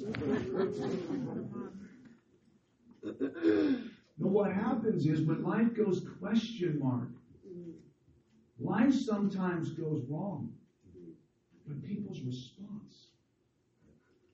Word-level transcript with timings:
no, 0.00 0.12
what 4.16 4.52
happens 4.52 5.06
is 5.06 5.22
when 5.22 5.42
life 5.42 5.74
goes 5.76 6.02
question 6.20 6.78
mark, 6.82 7.10
life 8.58 8.94
sometimes 8.94 9.70
goes 9.72 10.02
wrong, 10.08 10.52
but 11.66 11.82
people's 11.82 12.20
response 12.20 13.08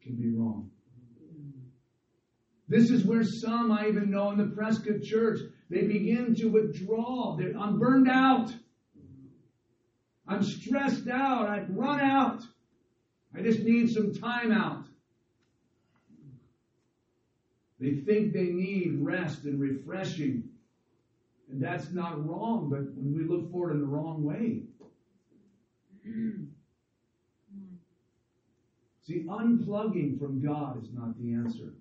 can 0.03 0.17
be 0.17 0.31
wrong. 0.31 0.71
This 2.69 2.91
is 2.91 3.05
where 3.05 3.25
some, 3.25 3.73
I 3.73 3.89
even 3.89 4.11
know 4.11 4.31
in 4.31 4.39
the 4.39 4.55
Prescott 4.55 5.03
Church, 5.03 5.41
they 5.71 5.83
begin 5.83 6.35
to 6.37 6.47
withdraw. 6.47 7.37
They're, 7.37 7.57
I'm 7.59 7.81
burned 7.81 8.09
out. 8.09 8.53
I'm 10.29 10.45
stressed 10.45 11.09
out. 11.09 11.49
I've 11.49 11.69
run 11.71 12.01
out. 12.01 12.43
I 13.37 13.43
just 13.43 13.61
need 13.61 13.91
some 13.91 14.15
time 14.15 14.53
out. 14.53 14.85
They 17.81 17.95
think 17.95 18.33
they 18.33 18.51
need 18.51 18.99
rest 19.01 19.45
and 19.45 19.59
refreshing. 19.59 20.45
And 21.51 21.63
that's 21.63 21.91
not 21.91 22.29
wrong, 22.29 22.69
but 22.69 22.81
when 22.95 23.15
we 23.15 23.25
look 23.25 23.51
for 23.51 23.71
it 23.71 23.75
in 23.75 23.81
the 23.81 23.87
wrong 23.87 24.23
way. 24.23 24.63
See, 29.03 29.25
unplugging 29.29 30.19
from 30.19 30.41
God 30.41 30.83
is 30.83 30.91
not 30.93 31.19
the 31.19 31.33
answer. 31.33 31.73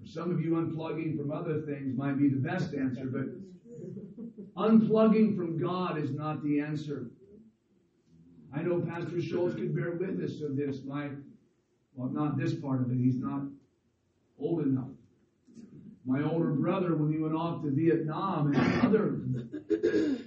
For 0.00 0.06
some 0.06 0.30
of 0.30 0.40
you, 0.40 0.52
unplugging 0.52 1.18
from 1.18 1.32
other 1.32 1.60
things 1.62 1.96
might 1.96 2.18
be 2.18 2.28
the 2.28 2.36
best 2.36 2.72
answer, 2.74 3.04
but 3.04 3.26
unplugging 4.56 5.36
from 5.36 5.58
God 5.60 5.98
is 5.98 6.12
not 6.12 6.42
the 6.42 6.60
answer. 6.60 7.10
I 8.54 8.62
know 8.62 8.80
Pastor 8.80 9.20
Schultz 9.20 9.56
could 9.56 9.74
bear 9.74 9.92
witness 9.92 10.42
of 10.42 10.56
this. 10.56 10.84
My, 10.84 11.08
well, 11.94 12.08
not 12.08 12.38
this 12.38 12.54
part 12.54 12.82
of 12.82 12.90
it. 12.90 12.98
He's 12.98 13.16
not 13.16 13.42
old 14.42 14.66
enough. 14.66 14.88
My 16.04 16.22
older 16.22 16.50
brother, 16.50 16.96
when 16.96 17.12
he 17.12 17.18
went 17.18 17.34
off 17.34 17.62
to 17.62 17.70
Vietnam 17.70 18.52
and 18.52 18.82
other 18.82 20.18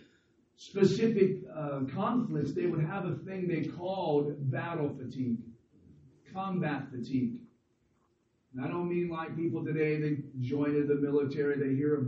specific 0.56 1.42
uh, 1.54 1.82
conflicts, 1.94 2.54
they 2.54 2.66
would 2.66 2.84
have 2.84 3.06
a 3.06 3.16
thing 3.26 3.48
they 3.48 3.68
called 3.68 4.50
battle 4.52 4.96
fatigue, 4.98 5.40
combat 6.34 6.84
fatigue. 6.92 7.40
And 8.54 8.64
I 8.64 8.70
don't 8.70 8.88
mean 8.88 9.10
like 9.10 9.36
people 9.36 9.66
today, 9.66 10.00
they 10.00 10.18
joined 10.40 10.88
the 10.88 10.96
military, 10.96 11.58
they 11.58 11.76
hear 11.76 11.96
a 11.96 12.06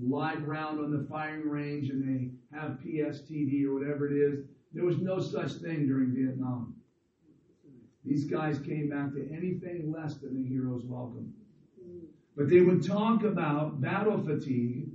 live 0.00 0.46
round 0.46 0.80
on 0.80 0.90
the 0.90 1.06
firing 1.08 1.48
range 1.48 1.88
and 1.88 2.02
they 2.02 2.56
have 2.56 2.78
PSTD 2.84 3.64
or 3.64 3.74
whatever 3.74 4.06
it 4.06 4.16
is. 4.16 4.44
There 4.74 4.84
was 4.84 4.98
no 4.98 5.20
such 5.20 5.52
thing 5.54 5.86
during 5.86 6.14
Vietnam. 6.14 6.74
These 8.04 8.24
guys 8.24 8.58
came 8.58 8.90
back 8.90 9.12
to 9.12 9.28
anything 9.32 9.92
less 9.92 10.16
than 10.16 10.44
a 10.44 10.48
hero's 10.48 10.84
welcome. 10.84 11.32
Mm. 11.80 12.00
But 12.36 12.48
they 12.48 12.60
would 12.60 12.84
talk 12.84 13.22
about 13.22 13.80
battle 13.80 14.20
fatigue. 14.22 14.88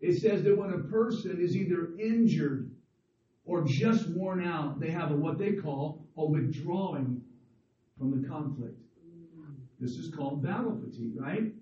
It 0.00 0.14
says 0.14 0.42
that 0.44 0.56
when 0.56 0.72
a 0.72 0.78
person 0.78 1.40
is 1.40 1.56
either 1.56 1.90
injured 1.98 2.70
or 3.44 3.64
just 3.64 4.08
worn 4.10 4.44
out, 4.44 4.80
they 4.80 4.90
have 4.90 5.10
a, 5.10 5.14
what 5.14 5.38
they 5.38 5.52
call 5.52 6.06
a 6.16 6.24
withdrawing 6.24 7.20
from 7.98 8.22
the 8.22 8.26
conflict. 8.26 8.80
Mm. 9.06 9.54
This 9.78 9.96
is 9.98 10.14
called 10.14 10.42
battle 10.42 10.80
fatigue, 10.82 11.20
right? 11.20 11.52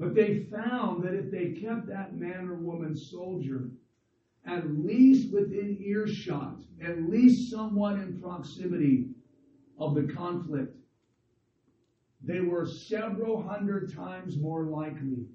But 0.00 0.14
they 0.14 0.46
found 0.50 1.04
that 1.04 1.14
if 1.14 1.30
they 1.30 1.50
kept 1.50 1.86
that 1.88 2.16
man 2.16 2.48
or 2.48 2.54
woman 2.54 2.96
soldier 2.96 3.68
at 4.46 4.70
least 4.78 5.32
within 5.32 5.76
earshot, 5.80 6.56
at 6.82 7.02
least 7.02 7.50
somewhat 7.50 7.94
in 7.94 8.18
proximity 8.20 9.08
of 9.78 9.94
the 9.94 10.12
conflict, 10.12 10.76
they 12.22 12.40
were 12.40 12.66
several 12.66 13.42
hundred 13.42 13.94
times 13.94 14.36
more 14.36 14.64
likely 14.64 15.26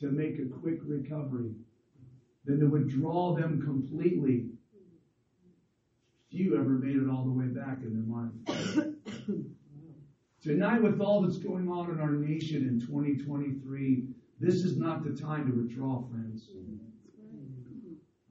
to 0.00 0.10
make 0.10 0.38
a 0.38 0.46
quick 0.60 0.78
recovery 0.84 1.52
than 2.44 2.58
to 2.58 2.66
withdraw 2.66 3.34
them 3.34 3.62
completely. 3.62 4.46
Few 6.30 6.56
ever 6.56 6.70
made 6.70 6.96
it 6.96 7.08
all 7.08 7.24
the 7.24 7.30
way 7.30 7.46
back 7.46 7.78
in 7.82 7.94
their 7.94 8.76
life. 8.76 8.86
Tonight, 10.42 10.82
with 10.82 11.00
all 11.00 11.22
that's 11.22 11.38
going 11.38 11.68
on 11.68 11.90
in 11.90 12.00
our 12.00 12.12
nation 12.12 12.66
in 12.66 12.80
2023, 12.80 14.06
this 14.40 14.64
is 14.64 14.78
not 14.78 15.04
the 15.04 15.20
time 15.20 15.46
to 15.46 15.62
withdraw, 15.62 16.02
friends. 16.08 16.48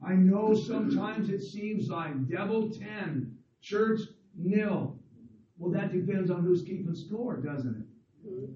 I 0.04 0.14
know 0.14 0.54
sometimes 0.54 1.28
it 1.30 1.42
seems 1.42 1.88
like 1.88 2.28
devil 2.28 2.70
10, 2.70 3.36
church 3.60 4.00
nil. 4.36 4.99
Well, 5.60 5.70
that 5.72 5.92
depends 5.92 6.30
on 6.30 6.42
who's 6.42 6.62
keeping 6.62 6.94
score, 6.94 7.36
doesn't 7.36 7.76
it? 7.76 8.50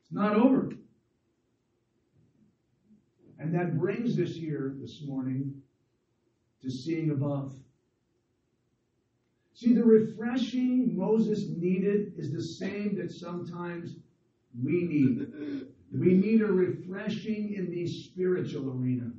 It's 0.00 0.12
not 0.12 0.36
over. 0.36 0.70
And 3.40 3.52
that 3.52 3.76
brings 3.76 4.20
us 4.20 4.36
here 4.36 4.76
this 4.80 5.02
morning 5.02 5.56
to 6.62 6.70
seeing 6.70 7.10
above. 7.10 7.54
See, 9.52 9.74
the 9.74 9.84
refreshing 9.84 10.96
Moses 10.96 11.48
needed 11.48 12.12
is 12.16 12.32
the 12.32 12.40
same 12.40 12.94
that 12.98 13.10
sometimes 13.10 13.96
we 14.62 14.84
need. 14.84 15.26
We 15.92 16.14
need 16.14 16.40
a 16.42 16.52
refreshing 16.52 17.52
in 17.54 17.68
the 17.68 17.84
spiritual 17.88 18.70
arena. 18.70 19.10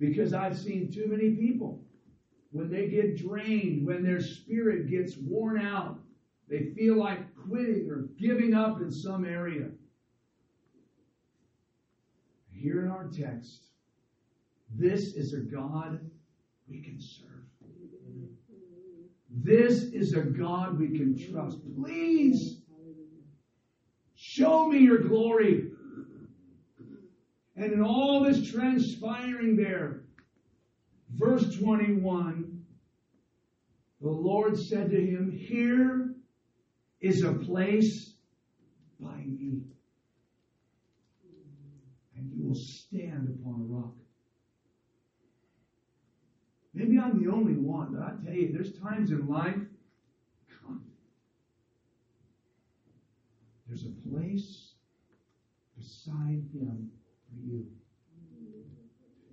Because 0.00 0.32
I've 0.32 0.56
seen 0.56 0.90
too 0.90 1.08
many 1.08 1.28
people, 1.28 1.83
when 2.54 2.70
they 2.70 2.86
get 2.86 3.18
drained, 3.18 3.84
when 3.84 4.04
their 4.04 4.20
spirit 4.20 4.88
gets 4.88 5.16
worn 5.16 5.60
out, 5.60 5.98
they 6.48 6.70
feel 6.76 6.96
like 6.96 7.34
quitting 7.34 7.90
or 7.90 8.02
giving 8.16 8.54
up 8.54 8.80
in 8.80 8.92
some 8.92 9.24
area. 9.24 9.66
Here 12.52 12.84
in 12.84 12.92
our 12.92 13.08
text, 13.08 13.64
this 14.70 15.14
is 15.14 15.34
a 15.34 15.40
God 15.40 15.98
we 16.68 16.80
can 16.80 17.00
serve. 17.00 17.28
This 19.28 19.82
is 19.82 20.14
a 20.14 20.22
God 20.22 20.78
we 20.78 20.96
can 20.96 21.18
trust. 21.18 21.58
Please 21.74 22.60
show 24.14 24.68
me 24.68 24.78
your 24.78 24.98
glory. 24.98 25.72
And 27.56 27.72
in 27.72 27.82
all 27.82 28.22
this 28.22 28.48
transpiring 28.48 29.56
there, 29.56 30.03
verse 31.16 31.58
21, 31.58 32.64
the 34.00 34.08
Lord 34.10 34.58
said 34.58 34.90
to 34.90 35.00
him, 35.00 35.30
Here 35.30 36.14
is 37.00 37.22
a 37.22 37.32
place 37.32 38.14
by 39.00 39.16
me, 39.16 39.62
and 42.16 42.30
you 42.32 42.44
will 42.46 42.54
stand 42.54 43.28
upon 43.28 43.60
a 43.60 43.64
rock. 43.64 43.94
Maybe 46.72 46.98
I'm 46.98 47.22
the 47.22 47.30
only 47.30 47.54
one, 47.54 47.94
but 47.94 48.02
I 48.02 48.24
tell 48.24 48.34
you, 48.34 48.52
there's 48.52 48.78
times 48.78 49.10
in 49.10 49.28
life, 49.28 49.60
come, 50.60 50.84
there's 53.66 53.84
a 53.84 54.08
place 54.08 54.72
beside 55.76 56.42
Him 56.52 56.88
for 57.28 57.40
you. 57.46 57.66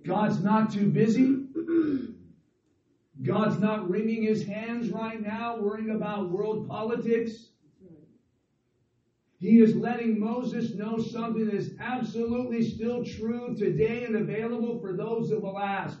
God's 0.04 0.42
not 0.42 0.72
too 0.72 0.90
busy. 0.90 1.46
God's 3.22 3.58
not 3.60 3.88
wringing 3.88 4.22
his 4.22 4.44
hands 4.46 4.90
right 4.90 5.20
now, 5.20 5.58
worrying 5.58 5.90
about 5.90 6.30
world 6.30 6.68
politics. 6.68 7.50
He 9.38 9.60
is 9.60 9.74
letting 9.74 10.20
Moses 10.20 10.74
know 10.74 10.98
something 10.98 11.46
that 11.46 11.54
is 11.54 11.74
absolutely 11.80 12.62
still 12.62 13.04
true 13.04 13.56
today 13.56 14.04
and 14.04 14.16
available 14.16 14.80
for 14.80 14.96
those 14.96 15.30
that 15.30 15.40
will 15.40 15.58
ask. 15.58 15.98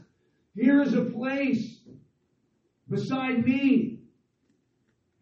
Here 0.54 0.80
is 0.82 0.94
a 0.94 1.04
place 1.04 1.80
beside 2.88 3.44
me, 3.44 3.98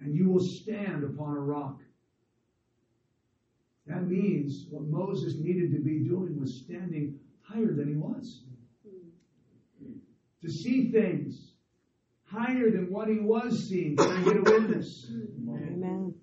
and 0.01 0.15
you 0.15 0.29
will 0.29 0.41
stand 0.41 1.05
upon 1.05 1.37
a 1.37 1.41
rock. 1.41 1.81
That 3.87 4.07
means 4.07 4.67
what 4.71 4.85
Moses 4.85 5.37
needed 5.39 5.73
to 5.73 5.79
be 5.79 6.01
doing 6.01 6.39
was 6.39 6.63
standing 6.65 7.19
higher 7.43 7.75
than 7.75 7.89
he 7.89 7.95
was. 7.95 8.43
To 10.43 10.51
see 10.51 10.91
things 10.91 11.53
higher 12.25 12.71
than 12.71 12.91
what 12.91 13.09
he 13.09 13.19
was 13.19 13.69
seeing. 13.69 13.97
Can 13.97 14.11
I 14.11 14.25
get 14.25 14.37
a 14.37 14.43
witness? 14.43 15.07
Amen. 15.11 16.15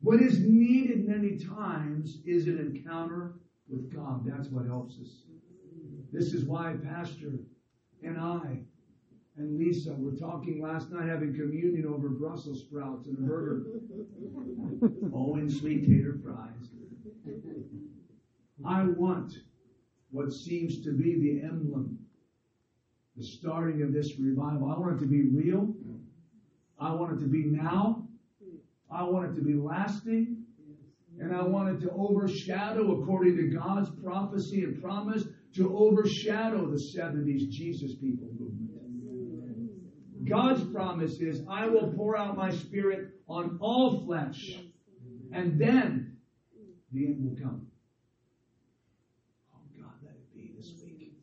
What 0.00 0.22
is 0.22 0.38
needed 0.40 1.06
many 1.06 1.36
times 1.36 2.18
is 2.24 2.46
an 2.46 2.58
encounter 2.58 3.34
with 3.68 3.94
God. 3.94 4.24
That's 4.24 4.48
what 4.48 4.66
helps 4.66 4.98
us. 5.00 5.24
This 6.12 6.32
is 6.32 6.44
why 6.44 6.76
Pastor 6.82 7.32
and 8.02 8.18
I 8.18 8.60
and 9.38 9.58
Lisa 9.58 9.94
were 9.94 10.12
talking 10.12 10.60
last 10.60 10.90
night 10.90 11.08
having 11.08 11.34
communion 11.34 11.86
over 11.86 12.08
Brussels 12.08 12.60
sprouts 12.60 13.06
and 13.06 13.18
a 13.18 13.20
burger. 13.20 13.66
oh, 15.14 15.34
and 15.36 15.50
sweet 15.50 15.86
tater 15.86 16.18
fries. 16.22 16.70
I 18.64 18.84
want 18.84 19.34
what 20.10 20.32
seems 20.32 20.82
to 20.84 20.92
be 20.92 21.20
the 21.20 21.46
emblem, 21.46 21.97
the 23.18 23.24
starting 23.24 23.82
of 23.82 23.92
this 23.92 24.18
revival. 24.18 24.70
I 24.70 24.78
want 24.78 24.96
it 24.96 25.00
to 25.00 25.06
be 25.06 25.28
real 25.28 25.74
I 26.80 26.92
want 26.94 27.18
it 27.18 27.24
to 27.24 27.28
be 27.28 27.44
now. 27.44 28.06
I 28.90 29.02
want 29.02 29.32
it 29.32 29.34
to 29.36 29.44
be 29.44 29.54
lasting. 29.54 30.44
And 31.20 31.34
I 31.34 31.42
want 31.42 31.68
it 31.70 31.80
to 31.84 31.90
overshadow, 31.90 33.02
according 33.02 33.36
to 33.38 33.48
God's 33.48 33.90
prophecy 33.90 34.62
and 34.62 34.80
promise, 34.80 35.24
to 35.56 35.76
overshadow 35.76 36.66
the 36.66 36.76
70s 36.76 37.50
Jesus 37.50 37.96
people 37.96 38.28
movement. 38.38 38.70
God's 40.28 40.62
promise 40.72 41.18
is, 41.20 41.42
I 41.50 41.66
will 41.66 41.92
pour 41.96 42.16
out 42.16 42.36
my 42.36 42.50
spirit 42.50 43.14
on 43.28 43.58
all 43.60 44.04
flesh, 44.04 44.60
and 45.32 45.58
then 45.58 46.18
the 46.92 47.06
end 47.06 47.24
will 47.24 47.36
come. 47.36 47.66
Oh 49.52 49.58
God, 49.80 49.94
let 50.04 50.12
it 50.12 50.34
be 50.34 50.52
this 50.56 50.72
week. 50.84 51.14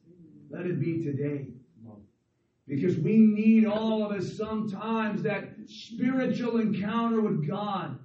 Let 0.50 0.65
it 0.65 0.80
be 0.80 1.03
today. 1.03 1.54
Because 2.67 2.97
we 2.97 3.17
need 3.17 3.65
all 3.65 4.03
of 4.03 4.12
us 4.12 4.35
sometimes 4.35 5.21
that 5.23 5.50
spiritual 5.67 6.59
encounter 6.59 7.21
with 7.21 7.47
God. 7.47 8.00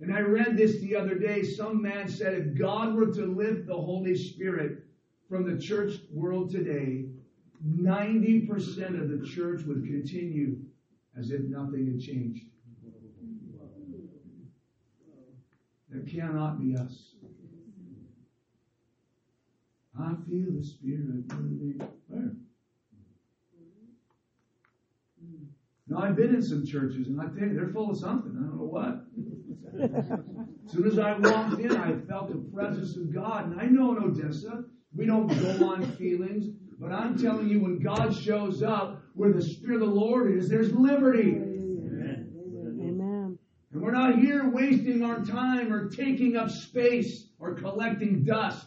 And 0.00 0.14
I 0.14 0.20
read 0.20 0.56
this 0.56 0.80
the 0.80 0.94
other 0.94 1.14
day. 1.14 1.42
Some 1.42 1.80
man 1.80 2.08
said 2.08 2.34
if 2.34 2.58
God 2.58 2.94
were 2.94 3.06
to 3.06 3.24
lift 3.24 3.66
the 3.66 3.74
Holy 3.74 4.14
Spirit 4.14 4.84
from 5.28 5.50
the 5.50 5.58
church 5.58 5.94
world 6.12 6.50
today, 6.50 7.06
90% 7.66 9.00
of 9.00 9.08
the 9.08 9.26
church 9.26 9.62
would 9.64 9.84
continue 9.84 10.58
as 11.18 11.30
if 11.30 11.40
nothing 11.42 11.86
had 11.86 12.00
changed. 12.00 12.44
That 15.90 16.06
cannot 16.06 16.60
be 16.60 16.76
us. 16.76 17.12
I 19.98 20.14
feel 20.28 20.52
the 20.52 20.62
Spirit 20.62 21.32
moving. 21.32 21.80
Where? 22.08 22.32
Now, 25.88 25.98
I've 25.98 26.16
been 26.16 26.34
in 26.34 26.42
some 26.42 26.66
churches, 26.66 27.06
and 27.06 27.20
I 27.20 27.26
tell 27.26 27.46
you, 27.48 27.54
they're 27.54 27.68
full 27.68 27.90
of 27.90 27.98
something. 27.98 28.32
I 28.36 28.42
don't 28.42 28.56
know 28.56 28.64
what. 28.64 29.04
as 30.66 30.72
soon 30.72 30.86
as 30.86 30.98
I 30.98 31.16
walked 31.16 31.60
in, 31.60 31.76
I 31.76 31.92
felt 32.08 32.28
the 32.28 32.50
presence 32.52 32.96
of 32.96 33.14
God. 33.14 33.52
And 33.52 33.60
I 33.60 33.66
know 33.66 33.96
in 33.96 34.02
Odessa, 34.02 34.64
we 34.94 35.06
don't 35.06 35.28
go 35.28 35.70
on 35.70 35.84
feelings, 35.92 36.46
but 36.80 36.90
I'm 36.92 37.16
telling 37.16 37.48
you, 37.48 37.60
when 37.60 37.78
God 37.78 38.16
shows 38.16 38.64
up, 38.64 39.00
where 39.14 39.32
the 39.32 39.42
Spirit 39.42 39.82
of 39.82 39.88
the 39.88 39.94
Lord 39.94 40.36
is, 40.36 40.48
there's 40.48 40.72
liberty. 40.72 41.36
Amen. 41.36 42.32
Amen. 42.82 43.38
And 43.72 43.82
we're 43.82 43.92
not 43.92 44.18
here 44.18 44.50
wasting 44.50 45.04
our 45.04 45.24
time 45.24 45.72
or 45.72 45.88
taking 45.88 46.36
up 46.36 46.50
space 46.50 47.28
or 47.38 47.54
collecting 47.54 48.24
dust. 48.24 48.66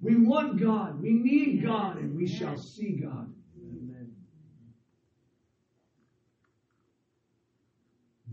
We 0.00 0.16
want 0.16 0.60
God. 0.60 1.02
We 1.02 1.14
need 1.14 1.64
God, 1.64 1.96
and 1.96 2.14
we 2.14 2.28
shall 2.28 2.56
see 2.56 2.92
God. 2.92 3.33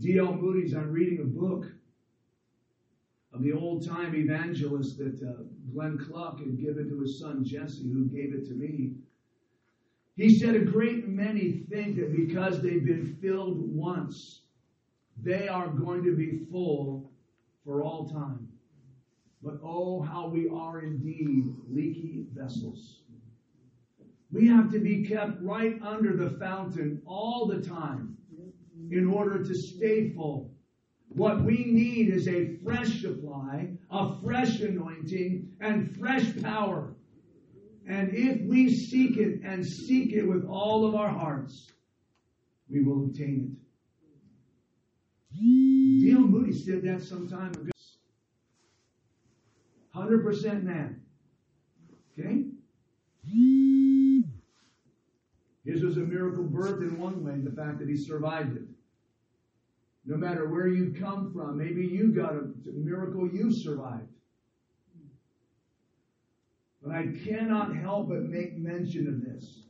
D.L. 0.02 0.34
Moody's, 0.34 0.74
I'm 0.74 0.90
reading 0.90 1.20
a 1.20 1.24
book 1.24 1.66
of 3.32 3.40
the 3.40 3.52
old 3.52 3.86
time 3.86 4.16
evangelist 4.16 4.98
that 4.98 5.22
uh, 5.22 5.44
Glenn 5.72 5.96
Cluck 5.96 6.40
had 6.40 6.60
given 6.60 6.88
to 6.88 7.00
his 7.00 7.20
son 7.20 7.44
Jesse, 7.44 7.88
who 7.88 8.06
gave 8.06 8.34
it 8.34 8.44
to 8.48 8.54
me. 8.54 8.94
He 10.16 10.36
said 10.36 10.56
a 10.56 10.64
great 10.64 11.06
many 11.06 11.52
think 11.70 11.94
that 11.96 12.16
because 12.16 12.60
they've 12.60 12.84
been 12.84 13.16
filled 13.22 13.58
once, 13.60 14.42
they 15.22 15.46
are 15.46 15.68
going 15.68 16.02
to 16.02 16.16
be 16.16 16.46
full 16.50 17.12
for 17.64 17.84
all 17.84 18.10
time. 18.10 18.48
But 19.40 19.60
oh, 19.62 20.02
how 20.02 20.26
we 20.26 20.48
are 20.48 20.80
indeed 20.80 21.44
leaky 21.68 22.26
vessels. 22.34 23.02
We 24.32 24.48
have 24.48 24.68
to 24.72 24.80
be 24.80 25.04
kept 25.04 25.40
right 25.40 25.80
under 25.80 26.16
the 26.16 26.30
fountain 26.40 27.02
all 27.06 27.46
the 27.46 27.60
time 27.60 28.16
in 28.90 29.08
order 29.08 29.42
to 29.42 29.54
stay 29.54 30.10
full. 30.10 30.50
What 31.08 31.42
we 31.44 31.64
need 31.66 32.08
is 32.08 32.26
a 32.26 32.56
fresh 32.64 33.02
supply, 33.02 33.68
a 33.90 34.20
fresh 34.22 34.60
anointing, 34.60 35.52
and 35.60 35.94
fresh 35.98 36.40
power. 36.40 36.94
And 37.86 38.10
if 38.14 38.40
we 38.48 38.74
seek 38.74 39.16
it 39.18 39.42
and 39.44 39.64
seek 39.64 40.12
it 40.12 40.26
with 40.26 40.46
all 40.46 40.86
of 40.86 40.94
our 40.94 41.10
hearts, 41.10 41.70
we 42.70 42.82
will 42.82 43.04
obtain 43.04 43.52
it. 43.52 43.62
D.L. 45.38 46.20
Moody 46.20 46.52
said 46.52 46.82
that 46.82 47.02
some 47.02 47.28
time 47.28 47.52
ago. 47.52 47.70
100% 49.94 50.62
man. 50.62 51.02
Okay? 52.18 52.44
His 55.64 55.82
was 55.82 55.96
a 55.96 56.00
miracle 56.00 56.44
birth 56.44 56.80
in 56.82 56.98
one 56.98 57.24
way, 57.24 57.38
the 57.38 57.54
fact 57.54 57.78
that 57.78 57.88
he 57.88 57.96
survived 57.96 58.56
it. 58.56 58.62
No 60.04 60.16
matter 60.16 60.48
where 60.48 60.66
you've 60.66 60.98
come 60.98 61.32
from, 61.32 61.56
maybe 61.56 61.86
you 61.86 62.12
got 62.12 62.32
a 62.34 62.50
miracle 62.66 63.28
you 63.28 63.52
survived. 63.52 64.08
But 66.82 66.92
I 66.92 67.06
cannot 67.24 67.76
help 67.76 68.08
but 68.08 68.22
make 68.22 68.58
mention 68.58 69.06
of 69.06 69.24
this. 69.24 69.60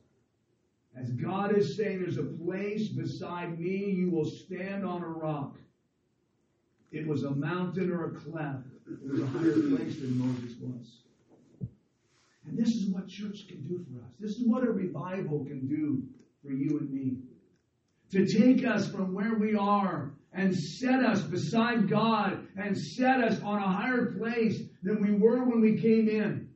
As 0.96 1.10
God 1.10 1.56
is 1.56 1.76
saying, 1.76 2.00
there's 2.00 2.18
a 2.18 2.22
place 2.22 2.88
beside 2.88 3.58
me, 3.58 3.90
you 3.90 4.10
will 4.10 4.24
stand 4.24 4.84
on 4.84 5.02
a 5.02 5.08
rock. 5.08 5.56
It 6.90 7.06
was 7.06 7.24
a 7.24 7.30
mountain 7.30 7.90
or 7.90 8.06
a 8.06 8.10
cleft. 8.12 8.66
It 8.86 9.10
was 9.10 9.20
a 9.20 9.26
higher 9.26 9.52
place 9.52 10.00
than 10.00 10.18
Moses 10.18 10.56
was. 10.60 10.98
And 12.46 12.58
this 12.58 12.68
is 12.68 12.90
what 12.90 13.08
church 13.08 13.46
can 13.48 13.66
do 13.66 13.84
for 13.84 14.04
us. 14.04 14.12
This 14.18 14.32
is 14.32 14.46
what 14.46 14.64
a 14.64 14.70
revival 14.70 15.44
can 15.44 15.66
do 15.68 16.02
for 16.42 16.52
you 16.52 16.78
and 16.78 16.90
me. 16.90 17.16
To 18.10 18.26
take 18.26 18.66
us 18.66 18.90
from 18.90 19.14
where 19.14 19.34
we 19.34 19.54
are 19.54 20.12
and 20.34 20.54
set 20.54 21.04
us 21.04 21.22
beside 21.22 21.88
God 21.88 22.46
and 22.56 22.76
set 22.76 23.20
us 23.20 23.42
on 23.42 23.58
a 23.58 23.68
higher 23.68 24.12
place 24.18 24.62
than 24.82 25.00
we 25.00 25.12
were 25.12 25.44
when 25.44 25.60
we 25.60 25.76
came 25.76 26.08
in. 26.08 26.48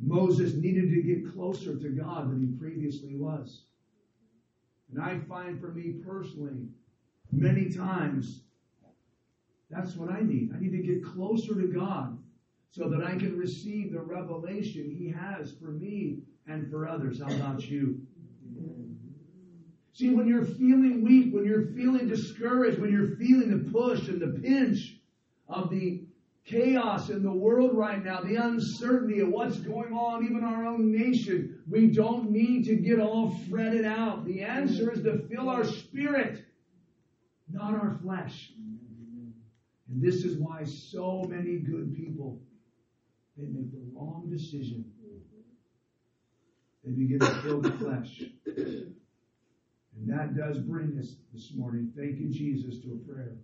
Moses 0.00 0.54
needed 0.54 0.90
to 0.90 1.02
get 1.02 1.34
closer 1.34 1.76
to 1.76 1.88
God 1.90 2.30
than 2.30 2.40
he 2.40 2.58
previously 2.58 3.16
was. 3.16 3.64
And 4.90 5.00
I 5.00 5.18
find 5.18 5.60
for 5.60 5.72
me 5.72 5.90
personally, 5.90 6.68
many 7.30 7.68
times, 7.68 8.44
that's 9.70 9.96
what 9.96 10.10
I 10.10 10.22
need. 10.22 10.50
I 10.54 10.58
need 10.58 10.72
to 10.72 10.78
get 10.78 11.04
closer 11.04 11.60
to 11.60 11.66
God 11.66 12.18
so 12.70 12.88
that 12.88 13.04
I 13.04 13.16
can 13.16 13.36
receive 13.36 13.92
the 13.92 14.00
revelation 14.00 14.90
He 14.90 15.08
has 15.08 15.52
for 15.60 15.72
me 15.72 16.20
and 16.46 16.70
for 16.70 16.88
others. 16.88 17.20
How 17.20 17.34
about 17.34 17.68
you? 17.68 18.00
See, 19.98 20.10
when 20.10 20.28
you're 20.28 20.44
feeling 20.44 21.02
weak, 21.02 21.34
when 21.34 21.44
you're 21.44 21.72
feeling 21.74 22.06
discouraged, 22.06 22.78
when 22.78 22.92
you're 22.92 23.16
feeling 23.16 23.50
the 23.50 23.68
push 23.68 24.06
and 24.06 24.20
the 24.20 24.38
pinch 24.40 24.94
of 25.48 25.70
the 25.70 26.04
chaos 26.44 27.10
in 27.10 27.20
the 27.20 27.32
world 27.32 27.76
right 27.76 28.04
now, 28.04 28.20
the 28.20 28.36
uncertainty 28.36 29.18
of 29.18 29.30
what's 29.30 29.58
going 29.58 29.92
on, 29.92 30.24
even 30.24 30.44
our 30.44 30.64
own 30.64 30.92
nation, 30.92 31.64
we 31.68 31.88
don't 31.88 32.30
need 32.30 32.64
to 32.66 32.76
get 32.76 33.00
all 33.00 33.36
fretted 33.50 33.84
out. 33.84 34.24
The 34.24 34.42
answer 34.42 34.92
is 34.92 35.02
to 35.02 35.26
fill 35.26 35.48
our 35.48 35.64
spirit, 35.64 36.44
not 37.50 37.74
our 37.74 37.98
flesh. 38.00 38.52
And 39.88 40.00
this 40.00 40.24
is 40.24 40.38
why 40.38 40.62
so 40.62 41.24
many 41.28 41.56
good 41.56 41.96
people 41.96 42.38
they 43.36 43.46
make 43.46 43.72
the 43.72 43.82
wrong 43.92 44.28
decision. 44.30 44.84
They 46.84 46.92
begin 46.92 47.18
to 47.18 47.42
fill 47.42 47.60
the 47.60 47.72
flesh. 47.72 48.22
And 49.98 50.08
that 50.16 50.36
does 50.36 50.58
bring 50.58 50.96
us 50.98 51.16
this 51.32 51.52
morning, 51.56 51.92
thank 51.96 52.18
you, 52.18 52.28
Jesus, 52.28 52.80
to 52.82 52.92
a 52.92 53.12
prayer. 53.12 53.36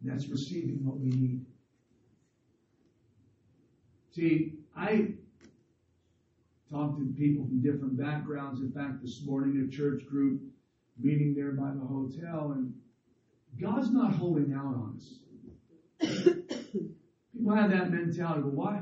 And 0.00 0.12
that's 0.12 0.28
receiving 0.28 0.84
what 0.84 0.98
we 0.98 1.08
need. 1.08 1.46
See, 4.14 4.54
I 4.76 5.14
talked 6.70 6.98
to 6.98 7.14
people 7.16 7.44
from 7.44 7.62
different 7.62 7.98
backgrounds. 7.98 8.60
In 8.60 8.72
fact, 8.72 9.02
this 9.02 9.22
morning, 9.24 9.66
a 9.66 9.74
church 9.74 10.06
group 10.06 10.40
meeting 10.98 11.34
there 11.34 11.52
by 11.52 11.70
the 11.70 11.86
hotel, 11.86 12.52
and 12.52 12.74
God's 13.60 13.90
not 13.90 14.12
holding 14.14 14.52
out 14.52 14.66
on 14.66 14.96
us. 14.96 15.14
People 17.32 17.54
have 17.54 17.70
that 17.70 17.90
mentality. 17.90 18.42
Well, 18.42 18.52
why? 18.52 18.80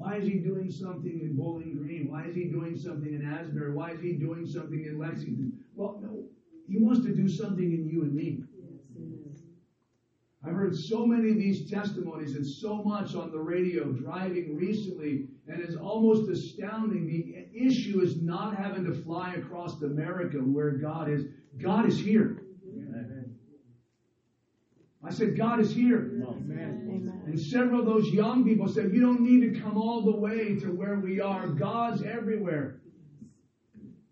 Why 0.00 0.16
is 0.16 0.26
he 0.26 0.38
doing 0.38 0.70
something 0.70 1.20
in 1.20 1.36
Bowling 1.36 1.76
Green? 1.76 2.10
Why 2.10 2.24
is 2.24 2.34
he 2.34 2.44
doing 2.44 2.74
something 2.74 3.12
in 3.12 3.22
Asbury? 3.22 3.74
Why 3.74 3.90
is 3.90 4.00
he 4.00 4.14
doing 4.14 4.46
something 4.46 4.82
in 4.82 4.98
Lexington? 4.98 5.52
Well, 5.74 6.00
no, 6.02 6.24
he 6.66 6.78
wants 6.78 7.04
to 7.04 7.14
do 7.14 7.28
something 7.28 7.70
in 7.70 7.86
you 7.86 8.04
and 8.04 8.14
me. 8.14 8.42
I've 10.42 10.54
heard 10.54 10.74
so 10.74 11.04
many 11.04 11.32
of 11.32 11.36
these 11.36 11.70
testimonies 11.70 12.34
and 12.34 12.46
so 12.46 12.82
much 12.82 13.14
on 13.14 13.30
the 13.30 13.38
radio 13.38 13.92
driving 13.92 14.56
recently, 14.56 15.26
and 15.46 15.60
it's 15.60 15.76
almost 15.76 16.30
astounding. 16.30 17.06
The 17.06 17.48
issue 17.54 18.00
is 18.00 18.22
not 18.22 18.56
having 18.56 18.86
to 18.86 18.94
fly 19.02 19.34
across 19.34 19.82
America 19.82 20.38
where 20.38 20.78
God 20.78 21.10
is. 21.10 21.26
God 21.58 21.86
is 21.86 22.00
here. 22.00 22.40
I 25.10 25.12
said, 25.12 25.36
God 25.36 25.58
is 25.58 25.74
here. 25.74 26.22
Amen. 26.24 27.24
And 27.26 27.40
several 27.40 27.80
of 27.80 27.86
those 27.86 28.10
young 28.10 28.44
people 28.44 28.68
said, 28.68 28.92
You 28.92 29.00
don't 29.00 29.22
need 29.22 29.52
to 29.52 29.60
come 29.60 29.76
all 29.76 30.02
the 30.02 30.14
way 30.14 30.54
to 30.60 30.68
where 30.68 31.00
we 31.00 31.20
are. 31.20 31.48
God's 31.48 32.04
everywhere. 32.04 32.80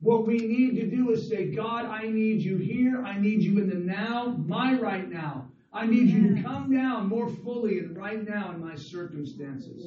What 0.01 0.27
we 0.27 0.39
need 0.39 0.75
to 0.75 0.91
do 0.91 1.11
is 1.13 1.29
say, 1.29 1.53
God, 1.53 1.85
I 1.85 2.09
need 2.09 2.43
you 2.43 2.57
here. 2.57 3.05
I 3.05 3.17
need 3.17 3.45
you 3.45 3.61
in 3.61 3.69
the 3.69 3.77
now, 3.77 4.35
my 4.45 4.75
right 4.75 5.09
now. 5.09 5.49
I 5.73 5.87
need 5.87 6.09
you 6.09 6.35
to 6.35 6.43
come 6.43 6.75
down 6.75 7.09
more 7.09 7.29
fully 7.29 7.79
and 7.79 7.97
right 7.97 8.27
now 8.29 8.51
in 8.51 8.61
my 8.61 8.75
circumstances. 8.75 9.87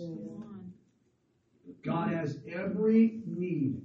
God 1.84 2.14
has 2.14 2.40
every 2.50 3.20
need 3.26 3.82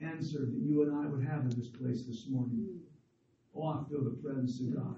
answered 0.00 0.50
that 0.54 0.62
you 0.62 0.82
and 0.82 0.96
I 0.96 1.10
would 1.10 1.26
have 1.26 1.40
in 1.42 1.50
this 1.50 1.68
place 1.68 2.04
this 2.06 2.26
morning. 2.30 2.68
Hmm. 2.70 2.93
Oh, 3.54 3.68
I 3.68 3.84
feel 3.88 4.02
the 4.02 4.10
presence 4.10 4.60
of 4.60 4.74
God. 4.74 4.96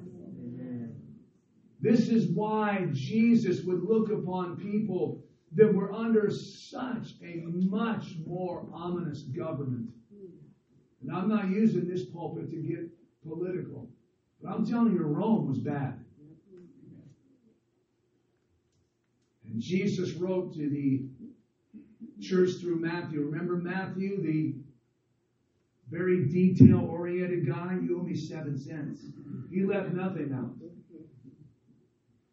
This 1.81 2.09
is 2.09 2.29
why 2.29 2.89
Jesus 2.93 3.63
would 3.65 3.83
look 3.83 4.11
upon 4.11 4.57
people 4.57 5.23
that 5.53 5.73
were 5.73 5.93
under 5.93 6.31
such 6.31 7.15
a 7.23 7.43
much 7.47 8.17
more 8.27 8.69
ominous 8.73 9.23
government. 9.23 9.91
And 11.03 11.13
I'm 11.13 11.29
not 11.29 11.51
using 11.51 11.87
this 11.87 12.05
pulpit 12.05 12.51
to 12.51 12.57
get 12.57 12.91
political, 13.23 13.91
but 14.43 14.51
I'm 14.51 14.67
telling 14.67 14.95
you, 14.95 15.03
Rome 15.03 15.47
was 15.47 15.59
bad. 15.59 16.01
And 19.45 19.61
Jesus 19.61 20.15
wrote 20.15 20.55
to 20.55 20.69
the 20.69 21.05
church 22.21 22.55
through 22.61 22.81
Matthew. 22.81 23.21
Remember 23.21 23.57
Matthew, 23.57 24.21
the 24.21 24.55
very 25.91 26.25
detail 26.25 26.81
oriented 26.81 27.47
guy? 27.47 27.79
You 27.83 28.01
owe 28.01 28.03
me 28.03 28.15
seven 28.15 28.57
cents. 28.59 29.07
He 29.51 29.65
left 29.65 29.93
nothing 29.95 30.33
out. 30.33 30.55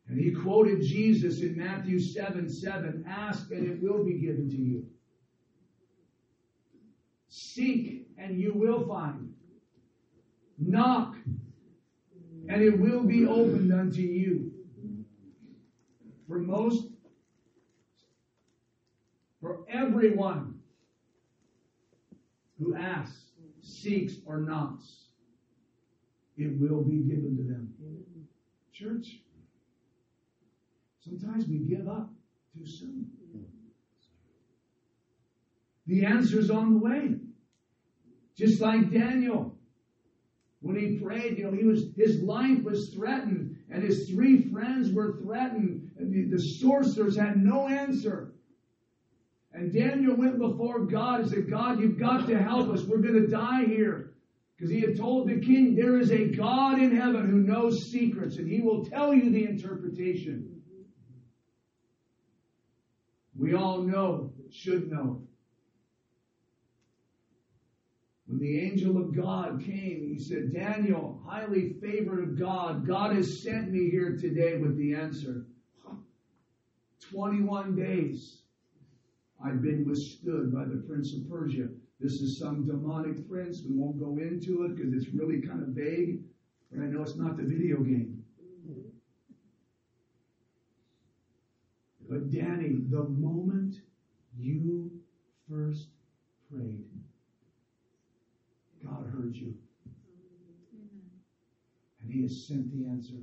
And 0.08 0.20
he 0.20 0.32
quoted 0.32 0.82
Jesus 0.82 1.42
in 1.42 1.58
Matthew 1.58 2.00
7 2.00 2.50
7 2.50 3.06
Ask 3.08 3.52
and 3.52 3.66
it 3.66 3.82
will 3.82 4.04
be 4.04 4.14
given 4.14 4.50
to 4.50 4.58
you. 4.58 4.86
Seek 7.30 8.08
and 8.18 8.40
you 8.40 8.54
will 8.54 8.86
find. 8.88 9.34
Knock 10.58 11.16
and 12.48 12.62
it 12.62 12.78
will 12.80 13.04
be 13.04 13.26
opened 13.26 13.72
unto 13.72 14.02
you. 14.02 14.52
For 16.28 16.40
most, 16.40 16.90
for 19.42 19.66
everyone 19.70 20.60
who 22.60 22.76
asks, 22.76 23.23
seeks, 23.84 24.14
or 24.26 24.42
knocks, 24.42 25.10
it 26.38 26.60
will 26.60 26.82
be 26.84 26.98
given 26.98 27.36
to 27.38 27.44
them. 27.44 27.74
Church, 28.72 29.20
sometimes 31.00 31.46
we 31.46 31.60
give 31.60 31.88
up 31.88 32.10
too 32.56 32.66
soon. 32.66 33.06
The 35.86 36.06
answer's 36.06 36.50
on 36.50 36.74
the 36.74 36.80
way. 36.80 37.16
Just 38.36 38.62
like 38.62 38.90
Daniel. 38.90 39.58
When 40.62 40.78
he 40.78 40.98
prayed, 40.98 41.38
you 41.38 41.44
know, 41.44 41.52
he 41.52 41.66
was 41.66 41.92
his 41.98 42.22
life 42.22 42.64
was 42.64 42.94
threatened, 42.94 43.58
and 43.70 43.84
his 43.84 44.10
three 44.10 44.50
friends 44.50 44.94
were 44.94 45.18
threatened, 45.22 45.92
the, 46.00 46.30
the 46.30 46.40
sorcerers 46.40 47.18
had 47.18 47.38
no 47.38 47.68
answer. 47.68 48.33
And 49.54 49.72
Daniel 49.72 50.16
went 50.16 50.40
before 50.40 50.86
God 50.86 51.22
and 51.22 51.30
said, 51.30 51.50
God, 51.50 51.80
you've 51.80 52.00
got 52.00 52.28
to 52.28 52.42
help 52.42 52.70
us. 52.70 52.84
We're 52.84 52.98
going 52.98 53.22
to 53.22 53.28
die 53.28 53.66
here. 53.66 54.14
Because 54.56 54.72
he 54.72 54.82
had 54.82 54.98
told 54.98 55.28
the 55.28 55.40
king, 55.40 55.76
there 55.76 56.00
is 56.00 56.12
a 56.12 56.26
God 56.26 56.80
in 56.80 56.96
heaven 56.96 57.30
who 57.30 57.40
knows 57.40 57.92
secrets, 57.92 58.38
and 58.38 58.48
he 58.48 58.62
will 58.62 58.86
tell 58.86 59.14
you 59.14 59.30
the 59.30 59.46
interpretation. 59.46 60.62
We 63.36 63.54
all 63.54 63.84
know, 63.84 64.32
should 64.52 64.90
know. 64.90 65.24
When 68.26 68.40
the 68.40 68.60
angel 68.60 68.98
of 68.98 69.16
God 69.16 69.62
came, 69.64 70.08
he 70.08 70.20
said, 70.20 70.54
Daniel, 70.54 71.22
highly 71.28 71.74
favored 71.82 72.24
of 72.24 72.40
God, 72.40 72.88
God 72.88 73.16
has 73.16 73.44
sent 73.44 73.72
me 73.72 73.90
here 73.90 74.18
today 74.20 74.58
with 74.58 74.78
the 74.78 74.96
answer. 74.96 75.46
21 77.12 77.76
days 77.76 78.43
I've 79.44 79.62
been 79.62 79.86
withstood 79.86 80.54
by 80.54 80.64
the 80.64 80.78
prince 80.88 81.14
of 81.14 81.30
Persia. 81.30 81.68
This 82.00 82.22
is 82.22 82.38
some 82.38 82.66
demonic 82.66 83.30
prince. 83.30 83.64
We 83.68 83.76
won't 83.76 84.00
go 84.00 84.18
into 84.18 84.64
it 84.64 84.76
because 84.76 84.94
it's 84.94 85.14
really 85.14 85.42
kind 85.42 85.62
of 85.62 85.70
vague, 85.70 86.24
but 86.72 86.82
I 86.82 86.88
know 86.88 87.02
it's 87.04 87.18
not 87.18 87.36
the 87.36 87.44
video 87.44 87.84
game. 87.84 88.24
But 92.10 92.32
Danny, 92.32 92.86
the 92.90 93.04
moment 93.04 93.82
you 94.38 94.92
first 95.50 95.90
prayed, 96.50 96.86
God 98.84 99.08
heard 99.08 99.36
you. 99.36 99.56
And 102.02 102.12
He 102.12 102.22
has 102.22 102.48
sent 102.48 102.72
the 102.72 102.88
answer. 102.88 103.16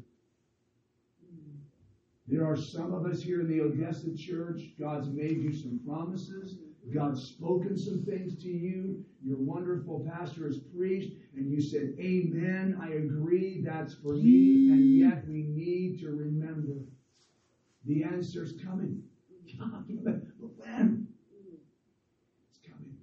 There 2.30 2.46
are 2.46 2.56
some 2.56 2.94
of 2.94 3.06
us 3.06 3.20
here 3.20 3.40
in 3.40 3.48
the 3.48 3.60
Odessa 3.60 4.16
church. 4.16 4.62
God's 4.78 5.08
made 5.08 5.42
you 5.42 5.52
some 5.52 5.80
promises. 5.84 6.58
God's 6.94 7.20
spoken 7.24 7.76
some 7.76 8.04
things 8.04 8.40
to 8.42 8.48
you. 8.48 9.04
Your 9.20 9.38
wonderful 9.38 10.08
pastor 10.08 10.46
has 10.46 10.58
preached, 10.58 11.16
and 11.34 11.50
you 11.50 11.60
said, 11.60 11.96
Amen. 11.98 12.78
I 12.80 12.92
agree. 12.92 13.62
That's 13.64 13.94
for 13.94 14.14
me. 14.14 14.70
And 14.70 14.96
yet 14.96 15.26
we 15.26 15.42
need 15.42 15.98
to 16.00 16.10
remember 16.10 16.84
the 17.84 18.04
answer's 18.04 18.54
coming. 18.64 19.02
But 20.04 20.22
when? 20.56 21.08
It's 22.48 22.60
coming. 22.64 22.94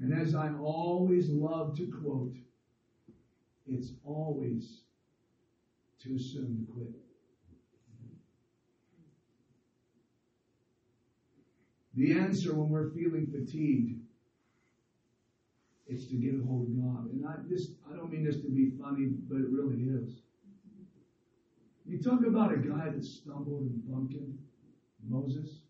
And 0.00 0.14
as 0.14 0.36
I 0.36 0.52
always 0.52 1.28
love 1.30 1.76
to 1.78 1.86
quote, 1.86 2.36
it's 3.66 3.94
always 4.04 4.82
too 6.00 6.16
soon 6.16 6.64
to 6.64 6.72
quit. 6.72 7.07
The 11.98 12.12
answer 12.12 12.54
when 12.54 12.68
we're 12.68 12.90
feeling 12.92 13.26
fatigued 13.26 14.00
is 15.88 16.06
to 16.06 16.14
get 16.14 16.40
a 16.40 16.44
hold 16.44 16.68
of 16.68 16.80
God. 16.80 17.10
And 17.10 17.26
I 17.26 17.38
this 17.48 17.74
I 17.90 17.96
don't 17.96 18.12
mean 18.12 18.24
this 18.24 18.40
to 18.42 18.48
be 18.48 18.70
funny, 18.80 19.06
but 19.28 19.38
it 19.38 19.48
really 19.48 19.82
is. 19.82 20.22
You 21.84 22.00
talk 22.00 22.24
about 22.24 22.54
a 22.54 22.58
guy 22.58 22.90
that 22.90 23.04
stumbled 23.04 23.62
and 23.62 23.84
bumped 23.90 24.14
him, 24.14 24.38
Moses. 25.08 25.62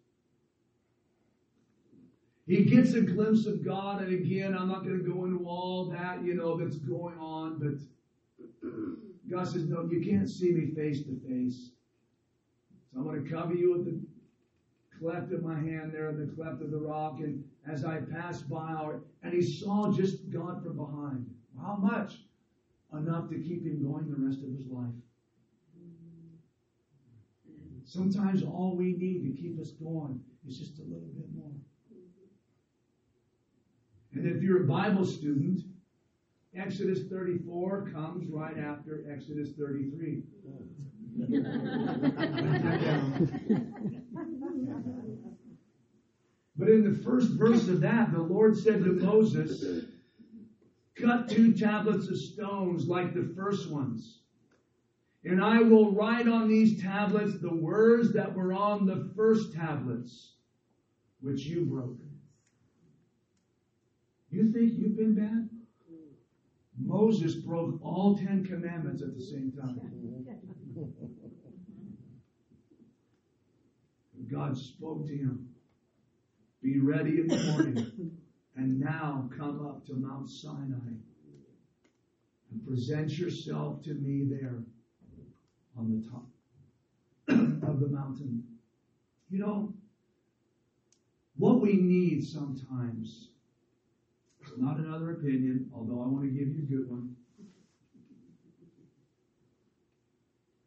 He 2.46 2.64
gets 2.64 2.92
a 2.92 3.00
glimpse 3.00 3.46
of 3.46 3.64
God, 3.64 4.02
and 4.02 4.12
again, 4.12 4.54
I'm 4.54 4.68
not 4.68 4.84
going 4.84 5.02
to 5.02 5.10
go 5.10 5.24
into 5.24 5.46
all 5.46 5.90
that, 5.90 6.24
you 6.24 6.34
know, 6.34 6.58
that's 6.58 6.76
going 6.76 7.16
on, 7.18 7.58
but 7.58 8.68
God 9.30 9.44
says, 9.44 9.66
No, 9.66 9.88
you 9.88 10.02
can't 10.02 10.28
see 10.28 10.52
me 10.52 10.66
face 10.66 11.06
to 11.06 11.16
face. 11.26 11.70
So 12.92 12.98
I'm 12.98 13.04
going 13.04 13.22
to 13.22 13.30
cover 13.30 13.54
you 13.54 13.70
with 13.70 13.86
the 13.86 13.98
cleft 14.98 15.32
of 15.32 15.42
my 15.42 15.58
hand 15.58 15.92
there 15.92 16.08
in 16.10 16.18
the 16.18 16.32
cleft 16.34 16.62
of 16.62 16.70
the 16.70 16.78
rock. 16.78 17.20
And 17.20 17.44
as 17.70 17.84
I 17.84 17.98
passed 18.00 18.48
by, 18.48 18.94
and 19.22 19.32
he 19.32 19.42
saw 19.42 19.92
just 19.92 20.30
God 20.30 20.62
from 20.62 20.76
behind. 20.76 21.26
How 21.60 21.76
much? 21.76 22.18
Enough 22.92 23.28
to 23.30 23.36
keep 23.36 23.64
him 23.64 23.82
going 23.82 24.08
the 24.08 24.26
rest 24.26 24.42
of 24.42 24.50
his 24.56 24.66
life. 24.66 24.94
Sometimes 27.84 28.42
all 28.42 28.76
we 28.76 28.92
need 28.92 29.22
to 29.22 29.40
keep 29.40 29.58
us 29.60 29.70
going 29.72 30.20
is 30.46 30.58
just 30.58 30.78
a 30.78 30.82
little 30.82 31.08
bit 31.14 31.26
more. 31.34 31.52
And 34.14 34.26
if 34.26 34.42
you're 34.42 34.64
a 34.64 34.66
Bible 34.66 35.04
student, 35.04 35.62
Exodus 36.56 37.04
34 37.08 37.90
comes 37.92 38.28
right 38.30 38.58
after 38.58 39.04
Exodus 39.10 39.52
33. 39.52 40.22
But 46.56 46.68
in 46.68 46.84
the 46.84 47.00
first 47.04 47.30
verse 47.32 47.66
of 47.68 47.80
that, 47.80 48.12
the 48.12 48.22
Lord 48.22 48.56
said 48.56 48.84
to 48.84 48.92
Moses, 48.92 49.84
Cut 50.96 51.28
two 51.28 51.52
tablets 51.54 52.08
of 52.08 52.18
stones 52.18 52.86
like 52.86 53.14
the 53.14 53.32
first 53.36 53.70
ones. 53.70 54.18
And 55.24 55.42
I 55.42 55.62
will 55.62 55.92
write 55.92 56.28
on 56.28 56.48
these 56.48 56.80
tablets 56.80 57.38
the 57.40 57.54
words 57.54 58.12
that 58.14 58.34
were 58.34 58.52
on 58.52 58.86
the 58.86 59.12
first 59.16 59.52
tablets, 59.54 60.34
which 61.20 61.44
you 61.44 61.64
broke. 61.64 61.98
You 64.30 64.52
think 64.52 64.74
you've 64.76 64.96
been 64.96 65.14
bad? 65.14 65.48
Moses 66.80 67.34
broke 67.34 67.80
all 67.82 68.16
Ten 68.16 68.44
Commandments 68.44 69.02
at 69.02 69.16
the 69.16 69.22
same 69.22 69.52
time. 69.52 70.17
God 74.30 74.56
spoke 74.56 75.06
to 75.06 75.16
him. 75.16 75.48
Be 76.62 76.80
ready 76.80 77.20
in 77.20 77.28
the 77.28 77.52
morning, 77.52 78.12
and 78.56 78.80
now 78.80 79.30
come 79.36 79.66
up 79.66 79.86
to 79.86 79.94
Mount 79.94 80.28
Sinai. 80.28 80.96
and 82.50 82.64
present 82.66 83.18
yourself 83.18 83.82
to 83.84 83.94
me 83.94 84.24
there 84.24 84.62
on 85.76 85.90
the 85.90 86.08
top 86.08 86.26
of 87.68 87.80
the 87.80 87.88
mountain. 87.88 88.42
You 89.30 89.38
know, 89.38 89.72
what 91.36 91.60
we 91.60 91.74
need 91.74 92.24
sometimes, 92.24 93.30
it's 94.40 94.58
not 94.58 94.78
another 94.78 95.10
opinion, 95.10 95.70
although 95.74 96.02
I 96.02 96.06
want 96.06 96.24
to 96.24 96.30
give 96.30 96.48
you 96.48 96.62
a 96.62 96.66
good 96.66 96.88
one. 96.88 97.10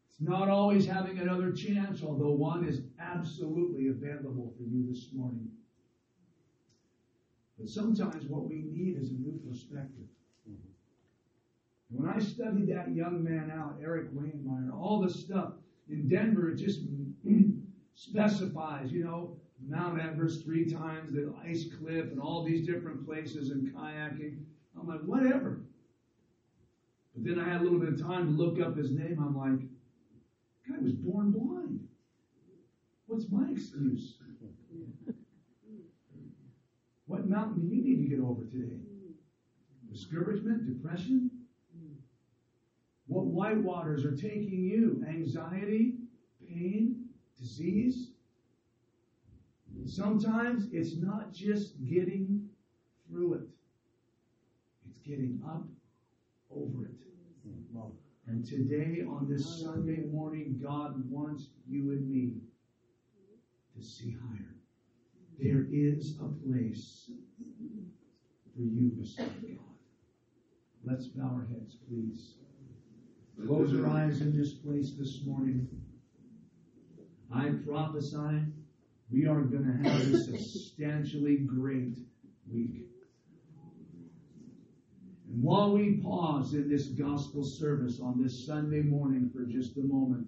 It's 0.08 0.11
not 0.22 0.48
always 0.48 0.86
having 0.86 1.18
another 1.18 1.52
chance, 1.52 2.02
although 2.02 2.30
one 2.30 2.64
is 2.66 2.82
absolutely 3.00 3.88
available 3.88 4.52
for 4.56 4.62
you 4.62 4.86
this 4.88 5.08
morning. 5.12 5.48
But 7.58 7.68
sometimes 7.68 8.26
what 8.26 8.48
we 8.48 8.62
need 8.62 8.98
is 8.98 9.10
a 9.10 9.14
new 9.14 9.40
perspective. 9.48 10.06
When 11.90 12.08
I 12.08 12.18
studied 12.20 12.68
that 12.68 12.94
young 12.94 13.22
man 13.22 13.50
out, 13.50 13.76
Erik 13.82 14.12
Weihenmayer, 14.14 14.72
all 14.72 15.00
the 15.00 15.10
stuff 15.10 15.52
in 15.90 16.08
Denver, 16.08 16.52
just 16.52 16.80
specifies, 17.94 18.90
you 18.90 19.04
know, 19.04 19.36
Mount 19.68 20.00
Everest 20.00 20.44
three 20.44 20.64
times, 20.64 21.12
the 21.12 21.32
ice 21.44 21.66
cliff, 21.78 22.06
and 22.10 22.20
all 22.20 22.42
these 22.42 22.66
different 22.66 23.04
places 23.06 23.50
and 23.50 23.72
kayaking. 23.74 24.38
I'm 24.78 24.88
like, 24.88 25.02
whatever. 25.02 25.60
But 27.14 27.24
then 27.24 27.38
I 27.38 27.48
had 27.48 27.60
a 27.60 27.64
little 27.64 27.78
bit 27.78 27.90
of 27.90 28.00
time 28.00 28.24
to 28.26 28.42
look 28.42 28.58
up 28.60 28.76
his 28.76 28.90
name. 28.90 29.18
I'm 29.20 29.36
like, 29.36 29.68
guy 30.72 30.78
was 30.82 30.92
born 30.92 31.30
blind. 31.32 31.80
What's 33.06 33.30
my 33.30 33.50
excuse? 33.50 34.18
What 37.06 37.28
mountain 37.28 37.68
do 37.68 37.74
you 37.74 37.82
need 37.82 38.08
to 38.08 38.16
get 38.16 38.24
over 38.24 38.44
today? 38.44 38.78
Discouragement, 39.90 40.66
depression? 40.66 41.30
What 43.06 43.26
white 43.26 43.58
waters 43.58 44.04
are 44.04 44.16
taking 44.16 44.62
you? 44.62 45.04
Anxiety, 45.06 45.96
pain, 46.48 47.04
disease? 47.38 48.12
Sometimes 49.84 50.68
it's 50.72 50.96
not 50.96 51.32
just 51.32 51.84
getting 51.84 52.48
through 53.08 53.34
it, 53.34 53.40
it's 54.86 54.98
getting 54.98 55.42
up 55.44 55.64
over 56.50 56.84
it. 56.84 56.92
And 58.26 58.44
today, 58.46 59.02
on 59.02 59.28
this 59.28 59.60
Sunday 59.60 60.04
morning, 60.12 60.60
God 60.62 61.10
wants 61.10 61.48
you 61.68 61.90
and 61.90 62.08
me 62.08 62.34
to 63.76 63.82
see 63.84 64.12
higher. 64.12 64.54
There 65.40 65.66
is 65.72 66.18
a 66.20 66.28
place 66.46 67.10
for 68.54 68.62
you 68.62 68.90
beside 68.90 69.42
God. 69.42 69.58
Let's 70.84 71.06
bow 71.06 71.24
our 71.24 71.46
heads, 71.50 71.76
please. 71.88 72.34
Close 73.46 73.72
your 73.72 73.88
eyes 73.88 74.20
in 74.20 74.36
this 74.36 74.52
place 74.52 74.92
this 74.98 75.24
morning. 75.26 75.66
I 77.34 77.50
prophesy 77.66 78.44
we 79.10 79.26
are 79.26 79.40
going 79.40 79.64
to 79.64 79.88
have 79.88 80.00
a 80.00 80.18
substantially 80.38 81.38
great 81.38 81.98
week. 82.50 82.91
And 85.32 85.42
while 85.42 85.72
we 85.72 85.94
pause 85.94 86.52
in 86.52 86.68
this 86.68 86.88
gospel 86.88 87.42
service 87.42 88.00
on 88.00 88.22
this 88.22 88.46
Sunday 88.46 88.82
morning 88.82 89.30
for 89.34 89.44
just 89.44 89.78
a 89.78 89.82
moment, 89.82 90.26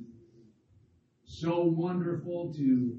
so 1.25 1.62
wonderful 1.62 2.54
to 2.54 2.99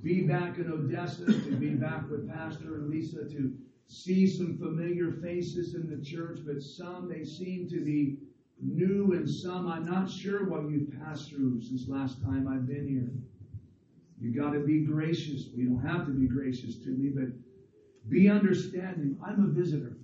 be 0.00 0.22
back 0.22 0.58
in 0.58 0.70
Odessa, 0.70 1.26
to 1.26 1.56
be 1.56 1.70
back 1.70 2.08
with 2.08 2.30
Pastor 2.32 2.76
and 2.76 2.88
Lisa, 2.88 3.24
to 3.30 3.52
see 3.88 4.28
some 4.28 4.58
familiar 4.58 5.10
faces 5.10 5.74
in 5.74 5.90
the 5.90 6.04
church, 6.04 6.38
but 6.46 6.62
some 6.62 7.08
they 7.08 7.24
seem 7.24 7.68
to 7.68 7.84
be 7.84 8.18
new 8.60 9.12
and 9.12 9.28
some 9.28 9.66
I'm 9.66 9.86
not 9.86 10.08
sure 10.08 10.48
what 10.48 10.70
you've 10.70 10.92
passed 11.00 11.30
through 11.30 11.62
since 11.62 11.88
last 11.88 12.22
time 12.22 12.46
I've 12.46 12.66
been 12.66 12.86
here. 12.86 13.10
You 14.20 14.40
got 14.40 14.52
to 14.52 14.60
be 14.60 14.84
gracious. 14.84 15.46
You 15.54 15.68
don't 15.68 15.86
have 15.86 16.06
to 16.06 16.12
be 16.12 16.28
gracious 16.28 16.76
to 16.84 16.90
me, 16.90 17.08
but 17.08 17.28
be 18.08 18.28
understanding. 18.28 19.18
I'm 19.24 19.44
a 19.44 19.48
visitor. 19.48 19.96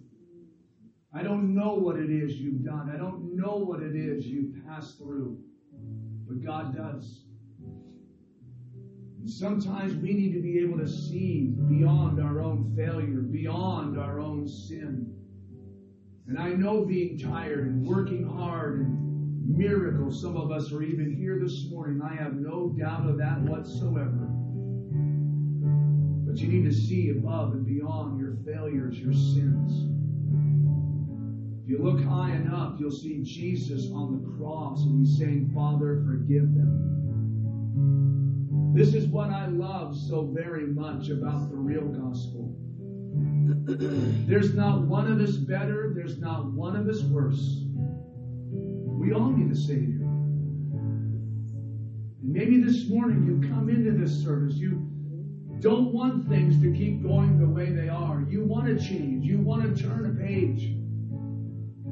I 1.16 1.22
don't 1.22 1.54
know 1.54 1.74
what 1.74 1.96
it 1.96 2.10
is 2.10 2.40
you've 2.40 2.64
done. 2.64 2.90
I 2.92 2.96
don't 2.96 3.36
know 3.36 3.56
what 3.56 3.82
it 3.82 3.94
is 3.94 4.26
you've 4.26 4.66
passed 4.66 4.98
through, 4.98 5.38
but 6.26 6.44
God 6.44 6.76
does. 6.76 7.24
And 9.20 9.30
sometimes 9.30 9.94
we 9.94 10.12
need 10.12 10.32
to 10.32 10.42
be 10.42 10.58
able 10.58 10.76
to 10.78 10.88
see 10.88 11.54
beyond 11.68 12.20
our 12.20 12.40
own 12.40 12.74
failure, 12.76 13.20
beyond 13.20 13.96
our 13.96 14.18
own 14.18 14.48
sin. 14.48 15.14
And 16.26 16.36
I 16.36 16.48
know 16.48 16.84
being 16.84 17.16
tired 17.16 17.68
and 17.68 17.86
working 17.86 18.26
hard 18.26 18.80
and 18.80 19.48
miracles, 19.56 20.20
some 20.20 20.36
of 20.36 20.50
us 20.50 20.72
are 20.72 20.82
even 20.82 21.14
here 21.14 21.38
this 21.40 21.70
morning. 21.70 22.02
I 22.02 22.14
have 22.16 22.34
no 22.34 22.74
doubt 22.76 23.08
of 23.08 23.18
that 23.18 23.40
whatsoever. 23.42 24.28
But 26.26 26.38
you 26.38 26.48
need 26.48 26.64
to 26.64 26.74
see 26.74 27.10
above 27.10 27.52
and 27.52 27.64
beyond 27.64 28.18
your 28.18 28.36
failures, 28.44 28.98
your 28.98 29.12
sins. 29.12 30.03
If 31.64 31.70
you 31.70 31.78
look 31.78 32.04
high 32.04 32.32
enough, 32.32 32.78
you'll 32.78 32.90
see 32.90 33.22
Jesus 33.22 33.90
on 33.90 34.12
the 34.12 34.36
cross 34.36 34.82
and 34.82 35.00
he's 35.00 35.16
saying, 35.16 35.50
Father, 35.54 36.04
forgive 36.06 36.54
them. 36.54 36.92
This 38.74 38.92
is 38.92 39.06
what 39.06 39.30
I 39.30 39.46
love 39.46 39.96
so 39.96 40.26
very 40.26 40.66
much 40.66 41.08
about 41.08 41.48
the 41.48 41.56
real 41.56 41.86
gospel. 41.86 42.54
There's 44.28 44.52
not 44.52 44.82
one 44.82 45.10
of 45.10 45.18
us 45.20 45.36
better, 45.36 45.94
there's 45.96 46.18
not 46.18 46.52
one 46.52 46.76
of 46.76 46.86
us 46.86 47.00
worse. 47.02 47.62
We 48.50 49.14
all 49.14 49.30
need 49.30 49.50
a 49.50 49.56
Savior. 49.56 50.04
And 52.20 52.30
maybe 52.30 52.62
this 52.62 52.90
morning 52.90 53.24
you 53.24 53.48
come 53.48 53.70
into 53.70 53.92
this 53.92 54.22
service, 54.22 54.56
you 54.56 54.86
don't 55.60 55.94
want 55.94 56.28
things 56.28 56.60
to 56.60 56.70
keep 56.74 57.02
going 57.02 57.38
the 57.38 57.46
way 57.46 57.70
they 57.70 57.88
are. 57.88 58.22
You 58.28 58.44
want 58.44 58.66
to 58.66 58.76
change, 58.76 59.24
you 59.24 59.38
want 59.38 59.62
to 59.62 59.82
turn 59.82 60.04
a 60.10 60.14
page. 60.22 60.83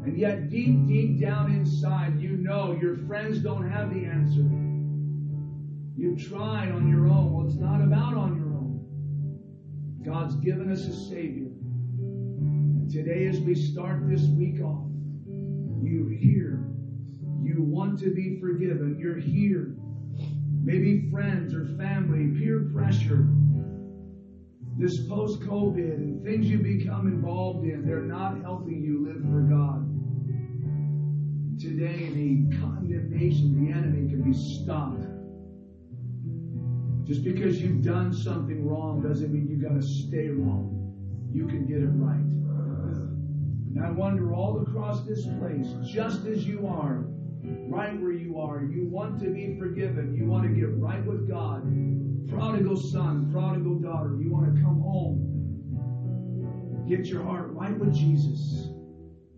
And 0.05 0.19
yet, 0.19 0.51
deep, 0.51 0.87
deep 0.87 1.21
down 1.21 1.53
inside, 1.53 2.21
you 2.21 2.37
know 2.37 2.77
your 2.81 2.97
friends 3.07 3.39
don't 3.39 3.71
have 3.71 3.95
the 3.95 4.05
answer. 4.05 4.43
You've 5.97 6.29
tried 6.29 6.73
on 6.73 6.89
your 6.89 7.07
own. 7.07 7.33
Well, 7.33 7.47
it's 7.47 7.57
not 7.57 7.81
about 7.81 8.15
on 8.15 8.37
your 8.37 8.47
own. 8.47 8.85
God's 10.05 10.35
given 10.37 10.73
us 10.73 10.81
a 10.87 11.09
Savior. 11.09 11.47
And 11.47 12.91
today, 12.91 13.27
as 13.27 13.39
we 13.39 13.55
start 13.55 14.09
this 14.09 14.23
week 14.23 14.61
off, 14.61 14.89
you 15.83 16.09
hear, 16.21 16.65
you 17.41 17.63
want 17.63 18.01
to 18.01 18.13
be 18.13 18.41
forgiven. 18.41 18.97
You're 18.99 19.21
here. 19.21 19.77
Maybe 20.65 21.09
friends 21.11 21.55
or 21.55 21.67
family, 21.77 22.39
peer 22.39 22.71
pressure, 22.73 23.29
this 24.79 25.07
post 25.07 25.41
COVID 25.43 25.95
and 25.95 26.25
things 26.25 26.47
you 26.47 26.59
become 26.59 27.07
involved 27.07 27.67
in, 27.67 27.85
they're 27.85 28.01
not 28.01 28.41
helping 28.41 28.83
you 28.83 29.05
live 29.07 29.23
for 29.31 29.43
God. 29.43 29.82
Today, 31.63 32.11
the 32.11 32.59
condemnation, 32.59 33.65
the 33.65 33.71
enemy 33.71 34.11
can 34.11 34.21
be 34.21 34.33
stopped. 34.33 35.07
Just 37.07 37.23
because 37.23 37.63
you've 37.63 37.85
done 37.85 38.13
something 38.13 38.67
wrong 38.67 39.01
doesn't 39.01 39.33
mean 39.33 39.47
you 39.47 39.59
got 39.63 39.81
to 39.81 39.83
stay 39.87 40.27
wrong. 40.27 40.93
You 41.33 41.47
can 41.47 41.65
get 41.65 41.77
it 41.77 41.87
right. 41.87 42.19
And 43.77 43.81
I 43.81 43.91
wonder 43.93 44.35
all 44.35 44.61
across 44.61 45.07
this 45.07 45.25
place, 45.39 45.69
just 45.87 46.27
as 46.27 46.45
you 46.45 46.67
are, 46.67 47.05
right 47.45 47.97
where 48.01 48.11
you 48.11 48.41
are, 48.41 48.65
you 48.65 48.89
want 48.89 49.21
to 49.21 49.31
be 49.31 49.57
forgiven. 49.57 50.17
You 50.17 50.27
want 50.27 50.43
to 50.43 50.49
get 50.49 50.77
right 50.79 51.07
with 51.07 51.29
God. 51.31 51.63
Prodigal 52.29 52.77
son, 52.77 53.31
prodigal 53.33 53.77
daughter, 53.79 54.19
you 54.21 54.33
want 54.33 54.53
to 54.53 54.61
come 54.61 54.81
home. 54.81 55.29
Get 56.89 57.07
your 57.07 57.23
heart 57.23 57.53
right 57.53 57.79
with 57.79 57.95
Jesus. 57.95 58.72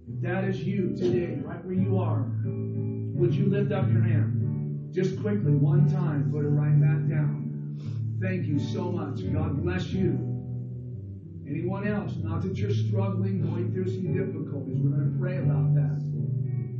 If 0.09 0.21
that 0.23 0.45
is 0.45 0.63
you 0.63 0.95
today, 0.97 1.41
right 1.43 1.65
where 1.65 1.75
you 1.75 1.99
are, 1.99 2.27
would 2.45 3.35
you 3.35 3.47
lift 3.47 3.73
up 3.73 3.89
your 3.89 4.03
hand? 4.03 4.93
Just 4.93 5.21
quickly, 5.21 5.55
one 5.55 5.89
time, 5.89 6.31
put 6.31 6.45
it 6.45 6.49
right 6.49 6.79
back 6.81 7.09
down. 7.09 7.45
Thank 8.21 8.47
you 8.47 8.59
so 8.59 8.93
much. 8.93 9.21
God 9.33 9.63
bless 9.63 9.89
you. 9.89 10.35
Anyone 11.49 11.87
else? 11.87 12.15
Not 12.17 12.43
that 12.43 12.57
you're 12.57 12.73
struggling, 12.73 13.43
going 13.43 13.73
through 13.73 13.89
some 13.89 14.13
difficulties. 14.15 14.79
We're 14.81 14.97
going 14.97 15.13
to 15.13 15.19
pray 15.19 15.39
about 15.39 15.75
that. 15.75 15.99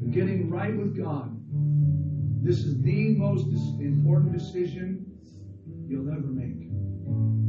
But 0.01 0.11
getting 0.13 0.51
right 0.51 0.77
with 0.77 0.97
God. 0.97 1.31
This 2.43 2.59
is 2.59 2.81
the 2.83 3.15
most 3.17 3.47
important 3.81 4.33
decision 4.33 5.07
you'll 5.89 6.11
ever 6.11 6.27
make. 6.27 6.69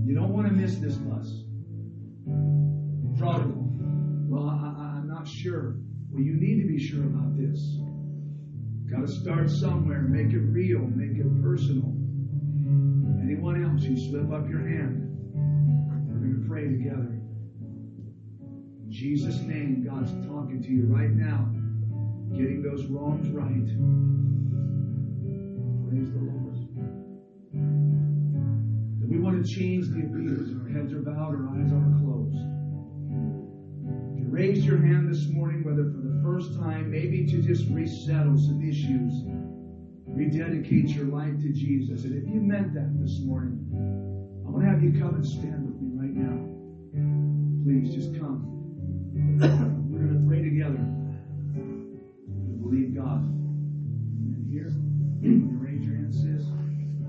You 0.07 0.15
don't 0.15 0.31
want 0.31 0.47
to 0.47 0.53
miss 0.53 0.75
this 0.77 0.95
bus. 0.95 1.43
Prodigal. 3.17 3.65
Well, 4.27 4.49
I, 4.49 4.67
am 4.67 4.84
sure. 5.27 5.77
Well, 6.09 6.23
you 6.23 6.35
need 6.35 6.61
to 6.61 6.67
be 6.67 6.79
sure 6.79 7.03
about 7.03 7.35
this. 7.37 7.59
Got 8.89 9.07
to 9.07 9.07
start 9.07 9.49
somewhere. 9.49 10.01
Make 10.01 10.33
it 10.33 10.39
real. 10.39 10.79
Make 10.79 11.17
it 11.17 11.41
personal. 11.41 11.91
Anyone 13.21 13.63
else? 13.63 13.83
You 13.83 13.97
slip 14.09 14.31
up 14.31 14.47
your 14.47 14.61
hand. 14.61 15.01
We're 15.33 16.19
going 16.19 16.41
to 16.41 16.47
pray 16.47 16.67
together. 16.69 17.19
In 18.85 18.87
Jesus' 18.89 19.39
name, 19.41 19.83
God's 19.83 20.11
talking 20.27 20.61
to 20.61 20.69
you 20.69 20.85
right 20.85 21.11
now. 21.11 21.51
getting 22.37 22.61
those 22.61 22.85
wrongs 22.87 23.27
right. 23.29 23.67
Praise 25.89 26.11
the 26.11 26.19
Lord. 26.19 26.55
If 29.03 29.09
we 29.09 29.19
want 29.19 29.43
to 29.43 29.51
change 29.51 29.87
the 29.89 29.99
appearance, 29.99 30.51
our 30.61 30.69
heads 30.69 30.93
are 30.93 31.01
bowed, 31.01 31.35
our 31.35 31.49
eyes 31.57 31.71
are 31.71 31.99
closed. 31.99 32.54
Raised 34.35 34.65
your 34.65 34.79
hand 34.79 35.07
this 35.09 35.27
morning, 35.29 35.63
whether 35.63 35.85
for 35.85 36.03
the 36.03 36.19
first 36.21 36.59
time, 36.59 36.91
maybe 36.91 37.25
to 37.25 37.41
just 37.41 37.69
resettle 37.69 38.37
some 38.37 38.59
issues, 38.61 39.23
rededicate 40.07 40.89
your 40.89 41.05
life 41.05 41.39
to 41.39 41.53
Jesus. 41.53 42.03
And 42.03 42.21
if 42.21 42.27
you 42.27 42.41
meant 42.41 42.73
that 42.73 42.99
this 42.99 43.21
morning, 43.21 43.63
I 44.45 44.51
want 44.51 44.65
to 44.65 44.69
have 44.69 44.83
you 44.83 44.91
come 44.99 45.15
and 45.15 45.25
stand 45.25 45.63
with 45.65 45.79
me 45.79 45.95
right 45.95 46.11
now. 46.11 46.35
Please 47.63 47.95
just 47.95 48.19
come. 48.19 48.43
We're 49.87 50.03
going 50.03 50.19
to 50.19 50.27
pray 50.27 50.43
together. 50.43 50.83
Believe 52.59 52.93
God. 52.93 53.23
And 53.23 54.51
here, 54.51 54.67
you 55.23 55.47
raise 55.63 55.85
your 55.85 55.95
hand, 55.95 56.13
sis. 56.13 56.43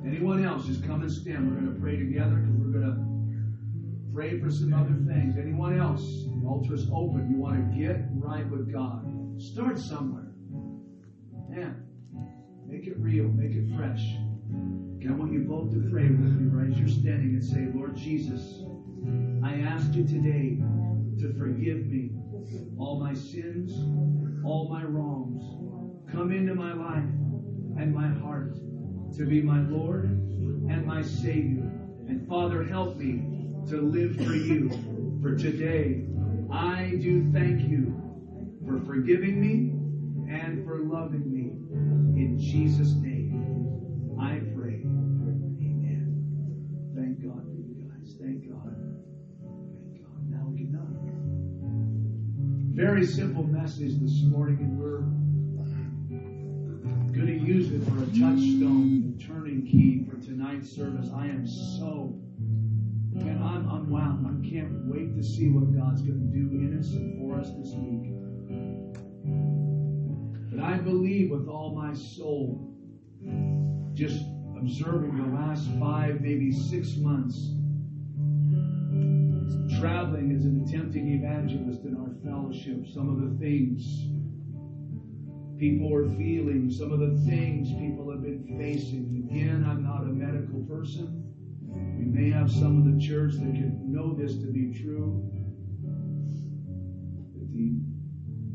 Anyone 0.06 0.44
else, 0.44 0.64
just 0.64 0.86
come 0.86 1.02
and 1.02 1.10
stand. 1.10 1.50
We're 1.50 1.58
going 1.58 1.74
to 1.74 1.80
pray 1.80 1.96
together 1.96 2.36
because 2.36 2.54
we're 2.54 2.70
going 2.70 2.86
to 2.86 3.15
pray 4.16 4.40
for 4.40 4.50
some 4.50 4.72
other 4.72 4.96
things. 5.06 5.36
Anyone 5.36 5.78
else? 5.78 6.00
The 6.00 6.48
altar 6.48 6.72
is 6.72 6.88
open. 6.90 7.28
You 7.30 7.36
want 7.36 7.70
to 7.70 7.78
get 7.78 8.00
right 8.14 8.48
with 8.48 8.72
God. 8.72 9.04
Start 9.38 9.78
somewhere. 9.78 10.32
Man, 11.50 11.84
make 12.66 12.86
it 12.86 12.96
real, 12.96 13.28
make 13.28 13.52
it 13.52 13.76
fresh. 13.76 14.00
Okay, 14.96 15.08
I 15.08 15.12
want 15.12 15.34
you 15.34 15.40
both 15.40 15.70
to 15.74 15.86
pray 15.90 16.04
with 16.04 16.32
me 16.32 16.48
right 16.48 16.70
as 16.70 16.78
you're 16.78 16.88
standing 16.88 17.34
and 17.34 17.44
say, 17.44 17.68
Lord 17.74 17.94
Jesus, 17.94 18.64
I 19.44 19.60
ask 19.60 19.92
you 19.92 20.06
today 20.06 20.62
to 21.20 21.34
forgive 21.38 21.84
me 21.84 22.12
all 22.78 22.98
my 22.98 23.12
sins, 23.12 23.70
all 24.46 24.70
my 24.70 24.82
wrongs. 24.82 25.44
Come 26.10 26.32
into 26.32 26.54
my 26.54 26.72
life 26.72 27.04
and 27.78 27.94
my 27.94 28.08
heart 28.08 28.54
to 29.18 29.26
be 29.26 29.42
my 29.42 29.60
Lord 29.60 30.04
and 30.04 30.86
my 30.86 31.02
Savior. 31.02 31.70
And 32.08 32.26
Father, 32.26 32.64
help 32.64 32.96
me 32.96 33.35
to 33.68 33.80
live 33.80 34.16
for 34.16 34.34
you. 34.34 34.70
For 35.20 35.36
today, 35.36 36.04
I 36.52 36.96
do 37.00 37.30
thank 37.32 37.68
you 37.68 37.92
for 38.64 38.78
forgiving 38.84 39.40
me 39.40 39.72
and 40.32 40.64
for 40.64 40.78
loving 40.80 41.32
me. 41.32 41.58
In 42.20 42.38
Jesus' 42.38 42.92
name, 42.92 43.32
I 44.20 44.38
pray. 44.54 44.82
Amen. 44.84 46.22
Thank 46.94 47.20
God 47.22 47.44
for 47.44 47.60
you 47.60 47.74
guys. 47.88 48.14
Thank 48.20 48.48
God. 48.48 48.76
Thank 49.42 50.02
God. 50.02 50.30
Now 50.30 50.46
we 50.48 50.56
can 50.58 50.70
done. 50.72 50.94
Very 52.74 53.04
simple 53.06 53.42
message 53.42 53.98
this 54.00 54.22
morning, 54.22 54.58
and 54.60 54.78
we're 54.78 55.00
going 57.12 57.26
to 57.26 57.38
use 57.44 57.72
it 57.72 57.82
for 57.88 58.02
a 58.02 58.06
touchstone 58.06 59.18
turning 59.26 59.66
key 59.66 60.04
for 60.08 60.16
tonight's 60.24 60.70
service. 60.70 61.10
I 61.14 61.26
am 61.26 61.44
so, 61.46 62.14
man, 63.24 63.42
I'm 63.42 63.68
unwound. 63.68 64.26
I 64.26 64.48
can't 64.48 64.70
wait 64.86 65.14
to 65.16 65.22
see 65.22 65.48
what 65.48 65.74
God's 65.74 66.02
going 66.02 66.20
to 66.20 66.26
do 66.26 66.50
in 66.60 66.78
us 66.78 66.90
and 66.92 67.18
for 67.18 67.38
us 67.38 67.48
this 67.58 67.74
week. 67.74 68.12
But 70.50 70.60
I 70.62 70.78
believe 70.78 71.30
with 71.30 71.48
all 71.48 71.74
my 71.74 71.94
soul, 71.94 72.72
just 73.94 74.24
observing 74.56 75.16
the 75.16 75.36
last 75.36 75.68
five, 75.80 76.20
maybe 76.20 76.52
six 76.52 76.96
months, 76.96 77.52
traveling 79.78 80.32
as 80.34 80.44
an 80.44 80.64
attempting 80.66 81.08
evangelist 81.08 81.84
in 81.84 81.96
our 81.96 82.14
fellowship, 82.24 82.86
some 82.92 83.08
of 83.08 83.20
the 83.20 83.36
things 83.38 83.82
people 85.58 85.92
are 85.94 86.08
feeling, 86.16 86.70
some 86.70 86.92
of 86.92 87.00
the 87.00 87.16
things 87.28 87.68
people 87.72 88.10
have 88.10 88.22
been 88.22 88.44
facing. 88.58 89.28
Again, 89.30 89.64
I'm 89.66 89.82
not 89.82 90.02
a 90.02 90.12
medical 90.12 90.60
person. 90.64 91.25
We 91.98 92.04
may 92.04 92.30
have 92.30 92.50
some 92.50 92.78
of 92.78 92.84
the 92.92 93.00
church 93.00 93.34
that 93.34 93.54
can 93.54 93.92
know 93.92 94.14
this 94.14 94.36
to 94.36 94.46
be 94.52 94.72
true. 94.82 95.22
That 97.34 97.52
the 97.52 97.80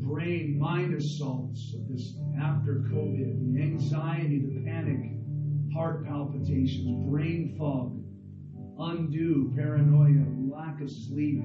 brain 0.04 0.58
mind 0.58 0.94
assaults 0.94 1.74
of 1.74 1.88
this 1.88 2.14
after 2.40 2.84
COVID, 2.92 3.54
the 3.54 3.62
anxiety, 3.62 4.40
the 4.40 4.60
panic, 4.64 5.12
heart 5.72 6.04
palpitations, 6.04 7.08
brain 7.08 7.54
fog, 7.58 7.98
undue 8.78 9.52
paranoia, 9.56 10.24
lack 10.50 10.80
of 10.80 10.90
sleep. 10.90 11.42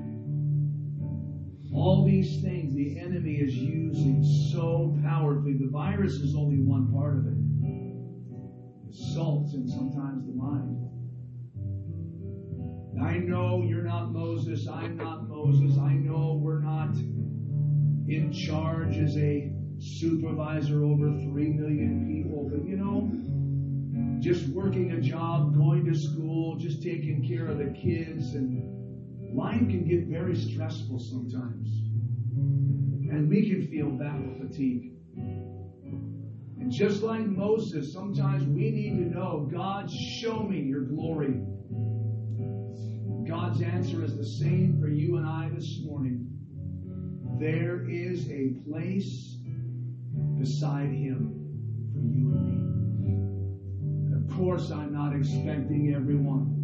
All 1.74 2.06
these 2.06 2.42
things 2.42 2.74
the 2.74 3.00
enemy 3.00 3.36
is 3.36 3.54
using 3.54 4.24
so 4.52 4.98
powerfully. 5.04 5.54
The 5.54 5.70
virus 5.70 6.13
is 6.13 6.36
only 6.36 6.60
one 6.60 6.92
part 6.94 7.18
of 7.18 7.28
it. 7.28 7.38
Assaults 8.90 9.54
and 9.54 9.70
sometimes 9.70 10.26
the 10.26 10.34
mind. 10.34 10.87
I 13.02 13.18
know 13.18 13.64
you're 13.64 13.84
not 13.84 14.12
Moses. 14.12 14.68
I'm 14.68 14.98
not 14.98 15.28
Moses. 15.28 15.78
I 15.78 15.94
know 15.94 16.40
we're 16.42 16.62
not 16.62 16.96
in 16.96 18.32
charge 18.32 18.98
as 18.98 19.16
a 19.18 19.52
supervisor 19.80 20.84
over 20.84 21.12
three 21.22 21.50
million 21.50 22.08
people. 22.08 22.50
But 22.50 22.66
you 22.66 22.78
know, 22.78 23.12
just 24.20 24.48
working 24.50 24.94
a 24.94 25.02
job, 25.02 25.56
going 25.56 25.86
to 25.86 25.96
school, 25.96 26.58
just 26.58 26.82
taking 26.82 27.28
care 27.28 27.48
of 27.48 27.60
the 27.60 27.72
kids, 27.72 28.34
and 28.34 29.36
life 29.36 29.60
can 29.60 29.86
get 29.88 30.08
very 30.08 30.36
stressful 30.36 31.00
sometimes. 31.00 31.70
And 33.10 33.30
we 33.30 33.50
can 33.50 33.68
feel 33.68 33.90
battle 33.92 34.34
fatigue. 34.40 34.94
And 35.16 36.72
just 36.72 37.04
like 37.04 37.26
Moses, 37.26 37.94
sometimes 37.94 38.44
we 38.44 38.72
need 38.72 38.98
to 38.98 39.16
know 39.16 39.48
God, 39.52 39.90
show 39.92 40.42
me 40.42 40.62
your 40.62 40.82
glory. 40.82 41.40
God's 43.28 43.62
answer 43.62 44.06
is 44.06 44.16
the 44.16 44.26
same 44.26 44.80
for 44.80 44.88
you 44.88 45.18
and 45.18 45.28
I 45.28 45.50
this 45.54 45.82
morning. 45.84 46.30
There 47.38 47.86
is 47.90 48.30
a 48.32 48.54
place 48.66 49.38
beside 50.40 50.90
Him 50.92 51.36
for 51.92 52.00
you 52.00 52.32
and 52.32 53.00
me. 53.02 54.16
And 54.16 54.30
of 54.30 54.38
course, 54.38 54.72
I'm 54.72 54.94
not 54.94 55.13
expecting 55.13 55.94
everyone. 55.94 56.56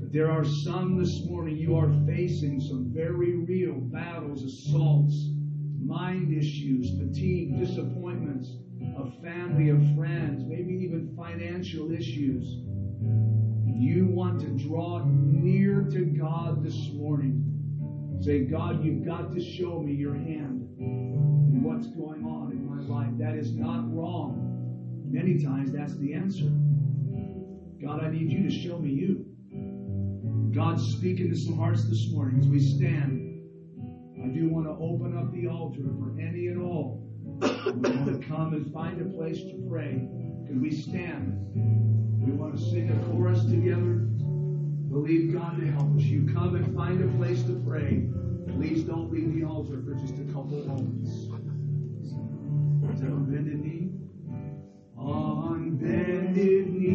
But 0.00 0.12
there 0.12 0.28
are 0.28 0.44
some 0.44 0.98
this 0.98 1.24
morning, 1.26 1.56
you 1.56 1.76
are 1.76 1.92
facing 2.06 2.60
some 2.60 2.90
very 2.92 3.36
real 3.36 3.74
battles, 3.74 4.42
assaults, 4.42 5.14
mind 5.80 6.36
issues, 6.36 6.98
fatigue, 6.98 7.56
disappointments 7.56 8.50
of 8.96 9.14
family, 9.22 9.70
of 9.70 9.78
friends, 9.94 10.42
maybe 10.44 10.72
even 10.72 11.14
financial 11.16 11.92
issues. 11.92 12.64
You 13.76 14.06
want 14.06 14.40
to 14.40 14.48
draw 14.48 15.04
near 15.04 15.82
to 15.90 16.04
God 16.04 16.62
this 16.62 16.90
morning. 16.92 17.44
Say, 18.20 18.40
God, 18.40 18.84
you've 18.84 19.04
got 19.04 19.32
to 19.32 19.40
show 19.40 19.80
me 19.80 19.92
your 19.92 20.14
hand 20.14 20.66
and 20.78 21.62
what's 21.62 21.86
going 21.86 22.24
on 22.24 22.50
in 22.52 22.66
my 22.66 22.80
life. 22.82 23.12
That 23.18 23.36
is 23.36 23.52
not 23.54 23.92
wrong. 23.94 25.04
Many 25.10 25.42
times 25.42 25.72
that's 25.72 25.96
the 25.98 26.14
answer. 26.14 26.50
God, 27.80 28.02
I 28.02 28.10
need 28.10 28.30
you 28.30 28.42
to 28.42 28.50
show 28.50 28.78
me 28.78 28.90
you. 28.90 29.24
God's 30.52 30.82
speaking 30.96 31.30
to 31.30 31.36
some 31.36 31.56
hearts 31.56 31.88
this 31.88 32.10
morning 32.10 32.40
as 32.40 32.48
we 32.48 32.58
stand. 32.58 33.24
I 34.22 34.28
do 34.28 34.48
want 34.48 34.66
to 34.66 34.72
open 34.72 35.16
up 35.16 35.32
the 35.32 35.46
altar 35.46 35.94
for 35.98 36.18
any 36.18 36.48
and 36.48 36.60
all 36.60 37.08
who 37.40 37.72
want 37.72 38.06
to 38.20 38.26
come 38.26 38.54
and 38.54 38.72
find 38.72 39.00
a 39.00 39.16
place 39.16 39.38
to 39.42 39.66
pray. 39.68 40.08
Can 40.46 40.60
we 40.60 40.70
stand? 40.70 41.34
We 42.24 42.32
want 42.32 42.56
to 42.56 42.62
sing 42.62 42.90
a 42.90 43.10
chorus 43.10 43.44
together. 43.44 44.06
Believe 44.90 45.32
God 45.32 45.60
to 45.60 45.66
help 45.66 45.94
us. 45.96 46.02
You 46.02 46.28
come 46.32 46.56
and 46.56 46.74
find 46.74 47.02
a 47.02 47.16
place 47.16 47.42
to 47.44 47.62
pray. 47.66 48.08
Please 48.56 48.84
don't 48.84 49.12
leave 49.12 49.34
the 49.34 49.44
altar 49.44 49.82
for 49.84 49.94
just 49.94 50.14
a 50.14 50.24
couple 50.32 50.64
moments. 50.66 51.10
Is 52.94 53.00
that 53.00 53.10
on 53.10 53.30
bended 53.30 53.60
knee? 53.60 53.90
On 54.96 55.76
bended 55.76 56.72
knee 56.72 56.87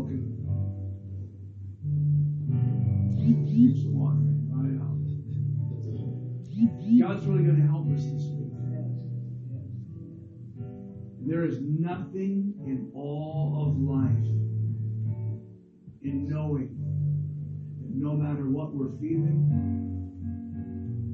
smoking. 0.00 0.36
Keeps 3.46 3.84
the 3.84 3.90
water 3.90 4.16
right 4.50 4.80
out. 4.80 4.96
God's 7.00 7.26
really 7.26 7.44
going 7.44 7.60
to 7.60 7.66
help 7.66 7.86
us 7.94 8.04
this 8.04 8.24
week. 8.36 8.52
There 11.26 11.44
is 11.44 11.60
nothing 11.60 12.54
in 12.66 12.90
all 12.94 13.66
of 13.66 13.78
life 13.78 14.26
in 16.02 16.28
knowing 16.28 16.76
that 17.80 17.94
no 17.94 18.14
matter 18.14 18.48
what 18.48 18.74
we're 18.74 18.96
feeling, 18.98 19.48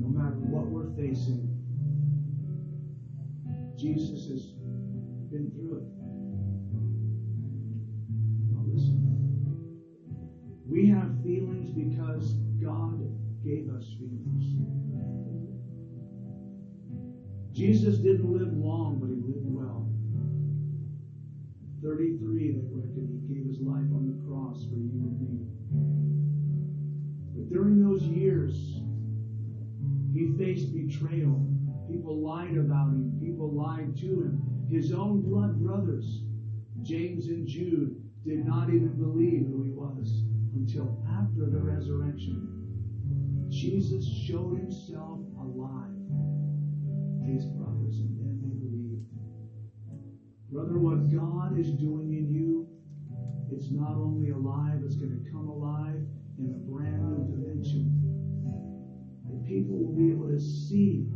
no 0.00 0.08
matter 0.08 0.36
what 0.36 0.66
we're 0.66 0.94
facing, 0.96 1.52
Jesus 3.76 4.28
has 4.30 4.52
been 5.30 5.50
through 5.54 5.78
it. 5.78 6.05
We 10.68 10.88
have 10.88 11.22
feelings 11.22 11.70
because 11.70 12.34
God 12.60 12.98
gave 13.44 13.68
us 13.70 13.94
feelings. 13.98 14.56
Jesus 17.52 17.98
didn't 17.98 18.30
live 18.30 18.52
long, 18.52 18.98
but 18.98 19.08
he 19.08 19.14
lived 19.14 19.46
well. 19.46 19.88
33, 21.82 22.52
they 22.52 22.66
reckon, 22.72 23.06
he 23.06 23.32
gave 23.32 23.46
his 23.46 23.60
life 23.60 23.86
on 23.94 24.10
the 24.10 24.26
cross 24.26 24.64
for 24.64 24.74
you 24.74 25.06
and 25.06 25.20
me. 25.22 25.46
But 27.36 27.48
during 27.48 27.80
those 27.80 28.02
years, 28.02 28.80
he 30.12 30.34
faced 30.36 30.74
betrayal. 30.74 31.46
People 31.88 32.20
lied 32.20 32.56
about 32.56 32.88
him. 32.88 33.16
People 33.22 33.54
lied 33.54 33.96
to 33.98 34.06
him. 34.06 34.42
His 34.68 34.92
own 34.92 35.22
blood 35.22 35.62
brothers, 35.62 36.24
James 36.82 37.28
and 37.28 37.46
Jude, 37.46 38.02
did 38.24 38.44
not 38.44 38.68
even 38.70 38.98
believe 38.98 39.46
who 39.46 39.62
he 39.62 39.70
was 39.70 40.24
until 40.56 41.04
after 41.20 41.50
the 41.50 41.60
resurrection. 41.60 42.48
Jesus 43.48 44.04
showed 44.26 44.58
himself 44.58 45.20
alive 45.38 45.92
to 47.20 47.24
his 47.30 47.44
brothers, 47.44 48.00
and 48.00 48.16
then 48.18 48.40
they 48.40 48.56
believed. 48.56 49.04
Brother, 50.50 50.78
what 50.78 51.12
God 51.12 51.58
is 51.58 51.70
doing 51.76 52.14
in 52.16 52.32
you, 52.32 52.68
it's 53.52 53.70
not 53.70 53.96
only 53.96 54.30
alive, 54.30 54.80
it's 54.84 54.96
going 54.96 55.12
to 55.12 55.30
come 55.30 55.48
alive 55.48 56.00
in 56.38 56.50
a 56.50 56.58
brand 56.70 57.04
new 57.04 57.36
dimension. 57.36 57.92
And 59.28 59.44
people 59.46 59.76
will 59.76 59.94
be 59.94 60.10
able 60.10 60.28
to 60.28 60.40
see 60.40 61.12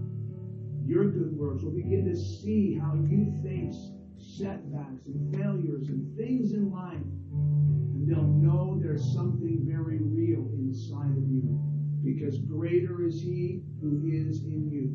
your 0.85 1.11
good 1.11 1.33
works, 1.37 1.63
will 1.63 1.73
begin 1.73 2.05
to 2.05 2.17
see 2.17 2.79
how 2.79 2.95
you 2.95 3.33
face 3.43 3.91
setbacks 4.37 5.07
and 5.07 5.35
failures 5.35 5.89
and 5.89 6.17
things 6.17 6.53
in 6.53 6.71
life. 6.71 6.95
And 7.33 8.09
they'll 8.09 8.23
know 8.23 8.79
there's 8.81 9.13
something 9.13 9.61
very 9.65 9.99
real 10.01 10.49
inside 10.59 11.17
of 11.17 11.29
you. 11.29 11.59
Because 12.03 12.39
greater 12.39 13.05
is 13.05 13.21
He 13.21 13.63
who 13.81 14.07
is 14.07 14.43
in 14.45 14.71
you 14.71 14.91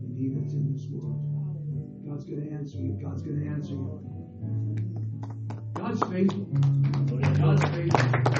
than 0.00 0.14
He 0.16 0.28
that's 0.28 0.54
in 0.54 0.72
this 0.72 0.86
world. 0.90 1.20
God's 2.06 2.24
going 2.24 2.46
to 2.48 2.54
answer 2.54 2.78
you. 2.78 2.98
God's 3.02 3.22
going 3.22 3.40
to 3.40 3.48
answer 3.48 3.72
you. 3.72 4.00
God's 5.74 6.00
faithful. 6.10 6.46
God's 7.36 7.64
faithful. 7.64 8.33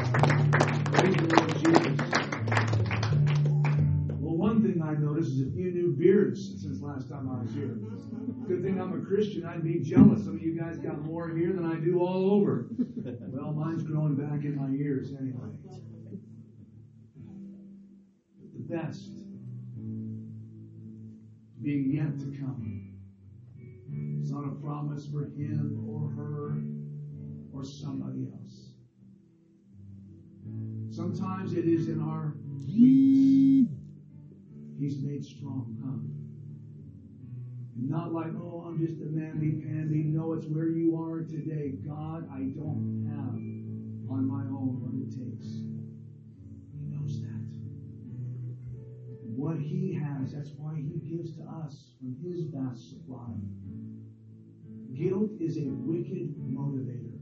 Beards 6.35 6.62
since 6.62 6.81
last 6.81 7.09
time 7.09 7.31
I 7.31 7.42
was 7.42 7.53
here. 7.55 7.77
Good 8.47 8.62
thing 8.62 8.81
I'm 8.81 8.92
a 8.92 9.05
Christian. 9.05 9.44
I'd 9.44 9.62
be 9.62 9.79
jealous. 9.81 10.25
Some 10.25 10.37
of 10.37 10.42
you 10.42 10.59
guys 10.59 10.79
got 10.79 11.01
more 11.03 11.29
here 11.31 11.53
than 11.53 11.64
I 11.64 11.77
do 11.77 12.01
all 12.01 12.33
over. 12.33 12.66
Well, 13.07 13.53
mine's 13.53 13.83
growing 13.83 14.14
back 14.16 14.44
in 14.44 14.57
my 14.57 14.70
ears 14.77 15.12
anyway. 15.18 15.51
The 18.55 18.75
best 18.75 19.11
being 21.62 21.90
yet 21.92 22.18
to 22.18 22.27
come. 22.38 22.94
It's 24.20 24.31
not 24.31 24.44
a 24.44 24.55
promise 24.62 25.07
for 25.07 25.25
him 25.25 25.85
or 25.87 26.11
her 26.11 26.62
or 27.53 27.64
somebody 27.64 28.27
else. 28.33 28.70
Sometimes 30.90 31.53
it 31.53 31.66
is 31.66 31.88
in 31.88 32.01
our 32.01 32.35
weakness. 32.66 33.70
He's 34.79 34.99
made 34.99 35.25
strong, 35.25 35.77
huh? 35.85 36.24
And 37.77 37.89
not 37.89 38.13
like, 38.13 38.33
oh, 38.37 38.65
I'm 38.67 38.79
just 38.79 39.01
a 39.01 39.05
mamby-pamby. 39.05 40.05
No, 40.05 40.33
it's 40.33 40.47
where 40.47 40.69
you 40.69 40.97
are 40.97 41.23
today. 41.23 41.73
God, 41.85 42.29
I 42.33 42.41
don't 42.55 43.05
have 43.11 43.35
on 44.11 44.27
my 44.27 44.43
own 44.43 44.79
what 44.81 44.95
it 44.95 45.11
takes. 45.11 45.47
He 46.73 46.87
knows 46.87 47.21
that. 47.23 47.51
What 49.35 49.59
He 49.59 49.93
has, 49.95 50.33
that's 50.33 50.53
why 50.57 50.77
He 50.77 50.99
gives 51.17 51.37
to 51.37 51.43
us 51.43 51.95
from 51.99 52.17
His 52.23 52.45
vast 52.55 52.91
supply. 52.91 53.35
Guilt 54.95 55.33
is 55.41 55.57
a 55.59 55.67
wicked 55.67 56.39
motivator. 56.47 57.19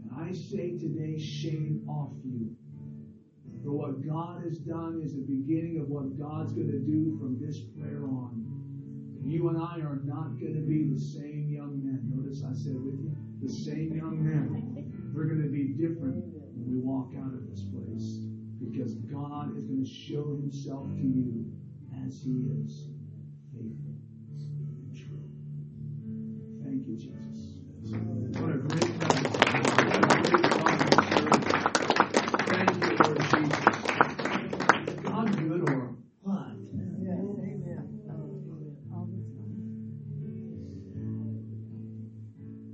And 0.00 0.10
I 0.16 0.32
say 0.32 0.78
today, 0.78 1.18
shame 1.18 1.84
off 1.86 2.12
you. 2.24 2.56
For 3.62 3.72
what 3.72 4.06
God 4.06 4.42
has 4.44 4.58
done 4.58 5.02
is 5.04 5.14
the 5.14 5.20
beginning 5.20 5.78
of 5.80 5.88
what 5.88 6.18
God's 6.18 6.52
going 6.52 6.70
to 6.70 6.80
do 6.80 7.18
from 7.20 7.38
this 7.38 7.60
prayer 7.78 8.04
on. 8.04 8.41
You 9.24 9.48
and 9.48 9.58
I 9.58 9.80
are 9.80 10.00
not 10.04 10.38
going 10.40 10.54
to 10.54 10.60
be 10.60 10.84
the 10.84 10.98
same 10.98 11.48
young 11.48 11.82
men. 11.84 12.10
Notice 12.14 12.44
I 12.44 12.52
said 12.52 12.74
with 12.74 13.00
you, 13.00 13.14
the 13.40 13.48
same 13.48 13.94
young 13.96 14.22
men. 14.22 15.12
We're 15.14 15.24
going 15.24 15.42
to 15.42 15.48
be 15.48 15.68
different 15.68 16.24
when 16.54 16.70
we 16.70 16.78
walk 16.78 17.12
out 17.18 17.32
of 17.32 17.48
this 17.48 17.62
place. 17.62 18.18
Because 18.60 18.94
God 18.94 19.56
is 19.56 19.64
going 19.64 19.82
to 19.82 19.90
show 19.90 20.34
himself 20.36 20.86
to 20.86 21.02
you 21.02 21.50
as 22.06 22.22
he 22.22 22.46
is 22.62 22.88
faithful 23.52 23.96
and 24.28 24.96
true. 24.96 25.28
Thank 26.62 26.86
you, 26.86 26.96
Jesus. 26.96 27.56
What 28.40 28.50
a 28.50 28.58
great 28.58 28.91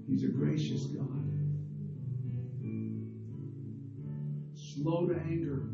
He's 0.09 0.25
a 0.25 0.29
gracious 0.29 0.87
God. 0.87 1.05
Slow 4.55 5.07
to 5.07 5.15
anger, 5.15 5.69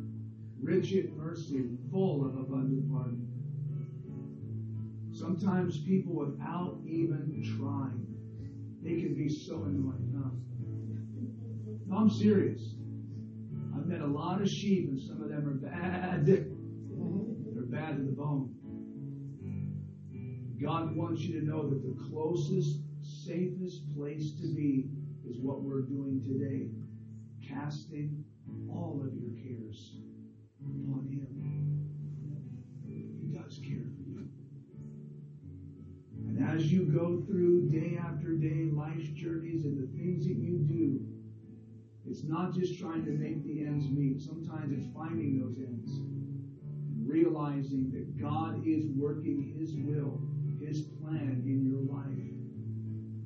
rich 0.61 0.93
in 0.93 1.17
mercy, 1.17 1.79
full 1.91 2.25
of 2.27 2.37
abundant 2.37 2.91
pardon. 2.91 3.29
Sometimes 5.13 5.79
people, 5.79 6.15
without 6.15 6.81
even 6.85 7.43
trying, 7.57 8.07
they 8.83 9.01
can 9.01 9.15
be 9.15 9.29
so 9.29 9.63
annoying. 9.63 10.13
Huh? 10.17 11.97
I'm 11.97 12.11
serious. 12.11 12.75
I've 13.77 13.87
met 13.87 14.01
a 14.01 14.07
lot 14.07 14.43
of 14.43 14.49
sheep, 14.49 14.89
and 14.89 15.01
some 15.01 15.23
of 15.23 15.29
them 15.29 15.47
are 15.47 15.55
bad. 15.55 16.27
They're 16.27 16.47
bad 17.67 17.97
to 17.99 18.03
the 18.03 18.13
bone. 18.13 18.51
God 20.61 20.97
wants 20.97 21.23
you 21.23 21.41
to 21.41 21.47
know 21.47 21.69
that 21.69 21.83
the 21.83 21.95
closest, 22.09 22.81
safest 23.25 23.83
place 23.97 24.33
to 24.33 24.47
be 24.55 24.91
is 25.27 25.39
what 25.39 25.63
we're 25.63 25.83
doing 25.83 26.21
today 26.23 26.69
casting 27.49 28.23
all 28.69 29.03
of 29.03 29.15
your 29.15 29.33
cares 29.43 29.95
upon 30.61 31.09
Him. 31.09 31.25
He 32.87 33.35
does 33.35 33.59
care 33.63 33.89
for 33.97 34.03
you. 34.03 34.29
And 36.29 36.51
as 36.51 36.71
you 36.71 36.85
go 36.85 37.23
through 37.27 37.71
day 37.71 37.99
after 37.99 38.35
day 38.35 38.69
life's 38.71 39.09
journeys 39.09 39.65
and 39.65 39.77
the 39.79 39.97
things 39.97 40.27
that 40.27 40.37
you 40.37 40.59
do, 40.59 41.01
it's 42.07 42.25
not 42.25 42.53
just 42.53 42.79
trying 42.79 43.05
to 43.07 43.13
make 43.13 43.43
the 43.45 43.65
ends 43.65 43.89
meet. 43.89 44.21
Sometimes 44.21 44.71
it's 44.77 44.93
finding 44.95 45.41
those 45.41 45.57
ends 45.59 45.91
and 45.97 47.09
realizing 47.09 47.91
that 47.93 48.21
God 48.21 48.67
is 48.67 48.85
working 48.89 49.55
His 49.59 49.75
will, 49.77 50.21
His 50.61 50.83
plan 50.83 51.43
in 51.47 51.65
your 51.65 51.81
life. 51.81 52.14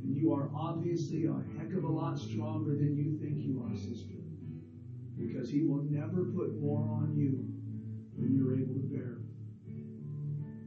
And 0.08 0.16
you 0.16 0.32
are 0.32 0.48
obviously 0.56 1.26
a 1.26 1.34
heck 1.58 1.74
of 1.74 1.84
a 1.84 1.86
lot 1.86 2.18
stronger 2.18 2.74
than 2.74 2.96
you 2.96 3.18
think 3.20 3.44
you 3.44 3.62
are, 3.62 3.76
sister. 3.76 4.16
Because 5.18 5.50
He 5.50 5.60
will 5.60 5.82
never 5.82 6.24
put 6.24 6.58
more 6.58 6.88
on 6.88 7.14
you 7.14 7.44
than 8.16 8.34
you're 8.34 8.56
able 8.56 8.72
to 8.72 8.88
bear. 8.88 9.18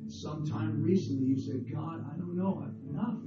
Sometime 0.07 0.83
recently 0.83 1.25
you 1.25 1.39
said, 1.39 1.65
God, 1.73 2.05
I 2.05 2.15
don't 2.19 2.37
know, 2.37 2.69
enough. 2.87 3.17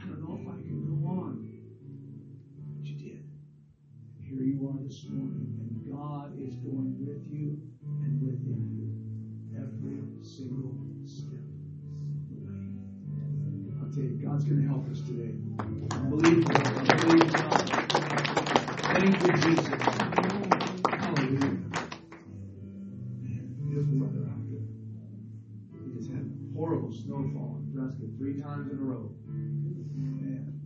I 0.00 0.06
don't 0.06 0.22
know 0.22 0.38
if 0.40 0.46
I 0.46 0.62
can 0.62 0.86
go 0.86 1.08
on. 1.08 1.50
But 2.78 2.86
you 2.86 2.96
did. 2.96 3.24
Here 4.22 4.44
you 4.44 4.68
are 4.68 4.80
this 4.86 5.06
morning, 5.10 5.58
and 5.58 5.92
God 5.92 6.38
is 6.38 6.54
going 6.54 7.04
with 7.04 7.26
you 7.28 7.60
and 7.82 8.22
within 8.22 8.70
you 8.78 9.58
every 9.58 10.22
single 10.22 10.78
step 11.04 11.45
God's 14.36 14.48
going 14.50 14.60
to 14.60 14.68
help 14.68 14.86
us 14.90 15.00
today. 15.00 15.32
Believe 16.10 16.46
God. 16.46 17.56
Thank 18.92 19.24
you, 19.24 19.32
Jesus. 19.32 19.68
Hallelujah. 20.84 21.56
Beautiful 23.66 23.96
weather 23.96 24.28
out 24.28 25.96
just 25.96 26.10
had 26.10 26.30
horrible 26.54 26.92
snowfall 26.92 27.62
in 27.64 27.72
Prescott 27.72 28.10
three 28.18 28.38
times 28.38 28.70
in 28.70 28.76
a 28.76 28.82
row. 28.82 29.10
Man. 29.26 30.60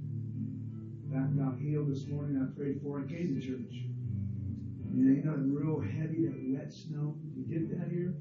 That 1.12 1.38
got 1.38 1.56
healed 1.56 1.92
this 1.92 2.08
morning. 2.08 2.42
I 2.42 2.52
prayed 2.58 2.80
for 2.82 2.98
it. 2.98 3.08
Came 3.08 3.40
to 3.40 3.40
church. 3.40 3.84
You 4.92 5.04
know, 5.04 5.12
you 5.14 5.22
know, 5.22 5.36
real 5.46 5.78
heavy, 5.78 6.26
that 6.26 6.34
wet 6.48 6.72
snow. 6.72 7.14
You 7.36 7.44
get 7.44 7.70
that 7.78 7.88
here? 7.88 8.16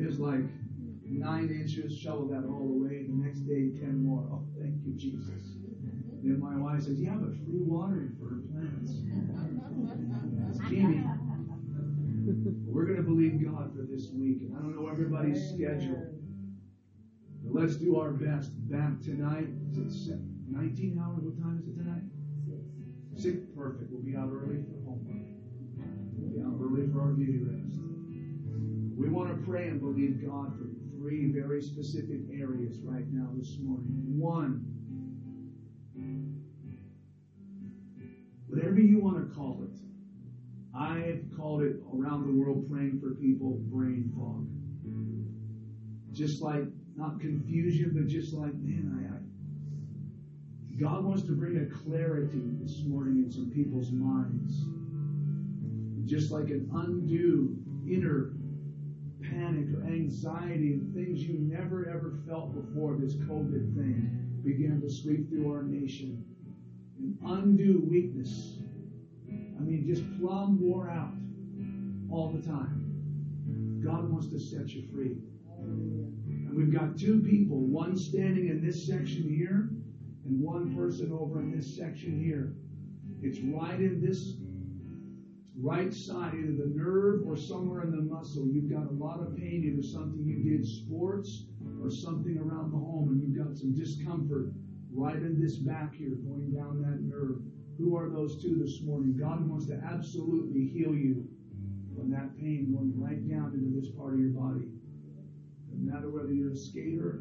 It 0.00 0.06
was 0.06 0.18
like 0.18 0.40
nine 1.36 1.50
inches, 1.50 1.96
shoveled 1.96 2.30
that 2.32 2.44
all 2.44 2.68
away. 2.70 3.04
The 3.08 3.14
next 3.14 3.40
day, 3.40 3.70
ten 3.78 4.04
more. 4.04 4.28
Oh, 4.32 4.46
thank 4.58 4.74
you, 4.84 4.94
Jesus. 4.94 5.58
Then 6.22 6.40
my 6.40 6.56
wife 6.56 6.82
says, 6.82 7.00
Yeah, 7.00 7.14
but 7.14 7.34
free 7.44 7.62
watering 7.62 8.16
for 8.18 8.28
her 8.28 8.40
plants. 8.50 8.92
It's. 8.92 10.66
We're 12.66 12.84
going 12.86 12.96
to 12.96 13.02
believe 13.02 13.44
God 13.44 13.72
for 13.74 13.82
this 13.82 14.10
week. 14.10 14.50
I 14.56 14.60
don't 14.60 14.74
know 14.74 14.88
everybody's 14.88 15.40
schedule. 15.50 16.10
But 17.44 17.54
let's 17.54 17.76
do 17.76 17.96
our 17.96 18.10
best. 18.10 18.50
Back 18.68 19.00
tonight. 19.00 19.48
Is 19.86 20.08
it 20.08 20.18
19 20.48 20.98
hours? 20.98 21.22
What 21.22 21.38
time 21.38 21.58
is 21.62 21.68
it 21.68 21.76
tonight? 21.76 22.02
Six. 23.14 23.36
Perfect. 23.56 23.92
We'll 23.92 24.02
be 24.02 24.16
out 24.16 24.30
early 24.32 24.56
for 24.56 24.74
homework. 24.84 25.28
We'll 26.18 26.34
be 26.34 26.40
out 26.42 26.58
early 26.60 26.88
for 26.92 27.00
our 27.00 27.12
beauty 27.12 27.38
rest. 27.38 27.78
We 28.96 29.08
want 29.08 29.28
to 29.30 29.44
pray 29.44 29.68
and 29.68 29.80
believe 29.80 30.24
God 30.24 30.58
for 30.58 30.64
three 31.06 31.30
very 31.30 31.62
specific 31.62 32.18
areas 32.32 32.78
right 32.82 33.06
now 33.12 33.28
this 33.36 33.58
morning. 33.62 34.18
One, 34.18 34.66
whatever 38.48 38.80
you 38.80 38.98
want 38.98 39.16
to 39.18 39.32
call 39.32 39.62
it, 39.62 39.78
I 40.76 40.98
have 40.98 41.20
called 41.36 41.62
it 41.62 41.76
around 41.94 42.26
the 42.26 42.32
world 42.32 42.68
praying 42.68 42.98
for 42.98 43.14
people 43.14 43.52
brain 43.70 44.12
fog. 44.16 44.48
Just 46.12 46.42
like, 46.42 46.64
not 46.96 47.20
confusion, 47.20 47.92
but 47.94 48.08
just 48.08 48.34
like, 48.34 48.54
man, 48.54 48.98
I, 48.98 49.14
I 49.14 50.80
God 50.80 51.04
wants 51.04 51.22
to 51.22 51.32
bring 51.32 51.58
a 51.58 51.66
clarity 51.66 52.42
this 52.60 52.82
morning 52.84 53.22
in 53.22 53.30
some 53.30 53.48
people's 53.48 53.92
minds. 53.92 54.64
Just 56.10 56.32
like 56.32 56.50
an 56.50 56.68
undue 56.74 57.56
inner 57.86 58.35
panic 59.36 59.66
or 59.74 59.86
anxiety 59.86 60.72
and 60.72 60.94
things 60.94 61.22
you 61.22 61.38
never 61.38 61.88
ever 61.88 62.14
felt 62.26 62.54
before 62.54 62.96
this 62.98 63.14
COVID 63.14 63.74
thing 63.74 64.40
began 64.44 64.80
to 64.80 64.88
sweep 64.88 65.28
through 65.28 65.52
our 65.52 65.62
nation. 65.62 66.24
An 66.98 67.18
undue 67.24 67.82
weakness. 67.90 68.58
I 69.28 69.60
mean, 69.60 69.84
just 69.86 70.02
plumb 70.18 70.60
wore 70.60 70.88
out 70.88 71.12
all 72.10 72.32
the 72.32 72.46
time. 72.46 73.82
God 73.84 74.10
wants 74.10 74.28
to 74.28 74.38
set 74.38 74.68
you 74.70 74.88
free. 74.92 75.16
And 75.60 76.54
we've 76.56 76.72
got 76.72 76.96
two 76.96 77.20
people, 77.20 77.58
one 77.58 77.96
standing 77.96 78.48
in 78.48 78.64
this 78.64 78.86
section 78.86 79.28
here 79.28 79.68
and 80.24 80.40
one 80.40 80.74
person 80.74 81.12
over 81.12 81.40
in 81.40 81.54
this 81.54 81.76
section 81.76 82.22
here. 82.22 82.54
It's 83.22 83.40
right 83.40 83.80
in 83.80 84.00
this 84.00 84.34
right 85.58 85.92
side, 85.92 86.34
either 86.34 86.52
the 86.52 86.72
nerve 86.74 87.22
or 87.26 87.36
somewhere 87.36 87.82
in 87.82 87.90
the 87.90 88.02
muscle. 88.02 88.46
You've 88.46 88.70
got 88.70 88.86
a 88.86 88.92
lot 88.92 89.20
of 89.20 89.36
pain, 89.36 89.64
either 89.64 89.82
something 89.82 90.24
you 90.24 90.42
did 90.42 90.66
sports 90.66 91.44
or 91.82 91.90
something 91.90 92.38
around 92.38 92.72
the 92.72 92.78
home, 92.78 93.08
and 93.10 93.20
you've 93.20 93.36
got 93.36 93.56
some 93.56 93.74
discomfort 93.74 94.52
right 94.92 95.16
in 95.16 95.40
this 95.40 95.56
back 95.56 95.94
here 95.94 96.16
going 96.26 96.52
down 96.52 96.82
that 96.82 97.00
nerve. 97.02 97.40
Who 97.78 97.96
are 97.96 98.08
those 98.08 98.40
two 98.42 98.56
this 98.56 98.80
morning? 98.82 99.16
God 99.18 99.46
wants 99.48 99.66
to 99.66 99.74
absolutely 99.74 100.66
heal 100.66 100.94
you 100.94 101.26
from 101.96 102.10
that 102.10 102.36
pain 102.38 102.72
going 102.74 102.92
right 102.96 103.28
down 103.28 103.52
into 103.54 103.78
this 103.78 103.90
part 103.96 104.14
of 104.14 104.20
your 104.20 104.30
body. 104.30 104.68
No 105.72 105.92
matter 105.92 106.10
whether 106.10 106.32
you're 106.32 106.52
a 106.52 106.56
skater, 106.56 107.20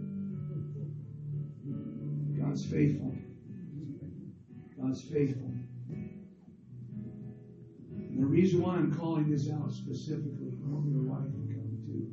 God's 2.37 2.65
faithful. 2.65 3.13
God's 4.79 5.01
faithful. 5.01 5.54
And 8.15 8.23
the 8.23 8.27
reason 8.27 8.61
why 8.61 8.75
I'm 8.75 8.93
calling 8.93 9.29
this 9.29 9.49
out 9.49 9.73
specifically, 9.73 10.53
I 10.63 10.69
want 10.69 10.87
your 10.89 11.01
wife 11.01 11.25
to 11.25 11.53
come 11.53 11.75
too. 11.83 12.07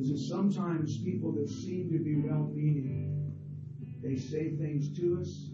Is 0.00 0.08
that 0.08 0.18
sometimes 0.20 1.02
people 1.02 1.32
that 1.32 1.50
seem 1.50 1.90
to 1.90 1.98
be 1.98 2.16
well 2.16 2.50
meaning, 2.54 3.34
they 4.02 4.16
say 4.16 4.56
things 4.56 4.96
to 5.00 5.20
us, 5.20 5.50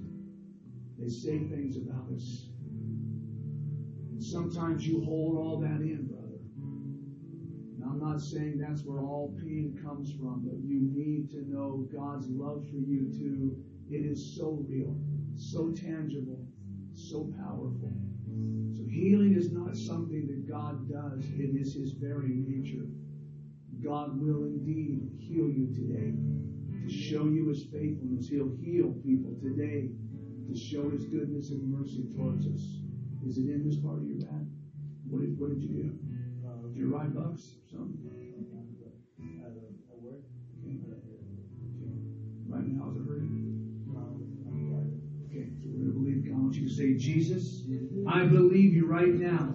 they 0.97 1.09
say 1.09 1.41
things 1.49 1.77
about 1.77 2.13
us. 2.15 2.51
And 4.13 4.23
sometimes 4.23 4.87
you 4.87 5.03
hold 5.03 5.37
all 5.37 5.59
that 5.59 5.81
in, 5.81 6.07
brother. 6.07 6.39
And 7.75 7.83
I'm 7.85 7.99
not 7.99 8.21
saying 8.21 8.59
that's 8.59 8.85
where 8.85 9.01
all 9.01 9.37
pain 9.43 9.77
comes 9.83 10.13
from, 10.13 10.45
but 10.47 10.61
you 10.63 10.83
need 10.83 11.33
to 11.33 11.43
know 11.51 11.89
God's 11.93 12.29
love 12.29 12.65
for 12.71 12.77
you 12.77 13.11
too. 13.19 13.57
It 13.91 14.07
is 14.07 14.37
so 14.37 14.65
real 14.69 14.97
so 15.37 15.71
tangible, 15.71 16.47
so 16.95 17.33
powerful. 17.39 17.93
So 18.77 18.85
healing 18.89 19.35
is 19.35 19.53
not 19.53 19.77
something 19.77 20.27
that 20.27 20.49
God 20.49 20.89
does, 20.89 21.25
it 21.39 21.55
is 21.55 21.75
his 21.75 21.93
very 21.93 22.35
nature. 22.35 22.87
God 23.83 24.21
will 24.21 24.45
indeed 24.45 25.13
heal 25.19 25.49
you 25.49 25.67
today 25.75 26.17
to 26.83 26.93
show 26.93 27.27
you 27.27 27.49
his 27.49 27.65
faithfulness. 27.65 28.29
He'll 28.29 28.57
heal 28.57 28.95
people 29.05 29.37
today 29.43 29.91
to 30.49 30.57
show 30.57 30.89
his 30.91 31.05
goodness 31.05 31.51
and 31.51 31.71
mercy 31.71 32.05
towards 32.17 32.47
us. 32.47 32.81
Is 33.27 33.39
it 33.39 33.51
in 33.51 33.65
this 33.67 33.77
part 33.77 33.99
of 33.99 34.07
your 34.07 34.19
back? 34.19 34.47
What 35.09 35.21
did, 35.21 35.39
what 35.39 35.51
did 35.51 35.63
you 35.63 35.69
do? 35.69 35.99
Uh, 36.47 36.69
did 36.69 36.77
you 36.77 36.95
ride 36.95 37.15
bucks? 37.15 37.57
or 37.57 37.79
Something? 37.79 38.16
You 46.67 46.75
say, 46.75 46.95
Jesus, 46.95 47.63
I 48.09 48.25
believe 48.25 48.75
you 48.75 48.87
right 48.87 49.15
now. 49.15 49.55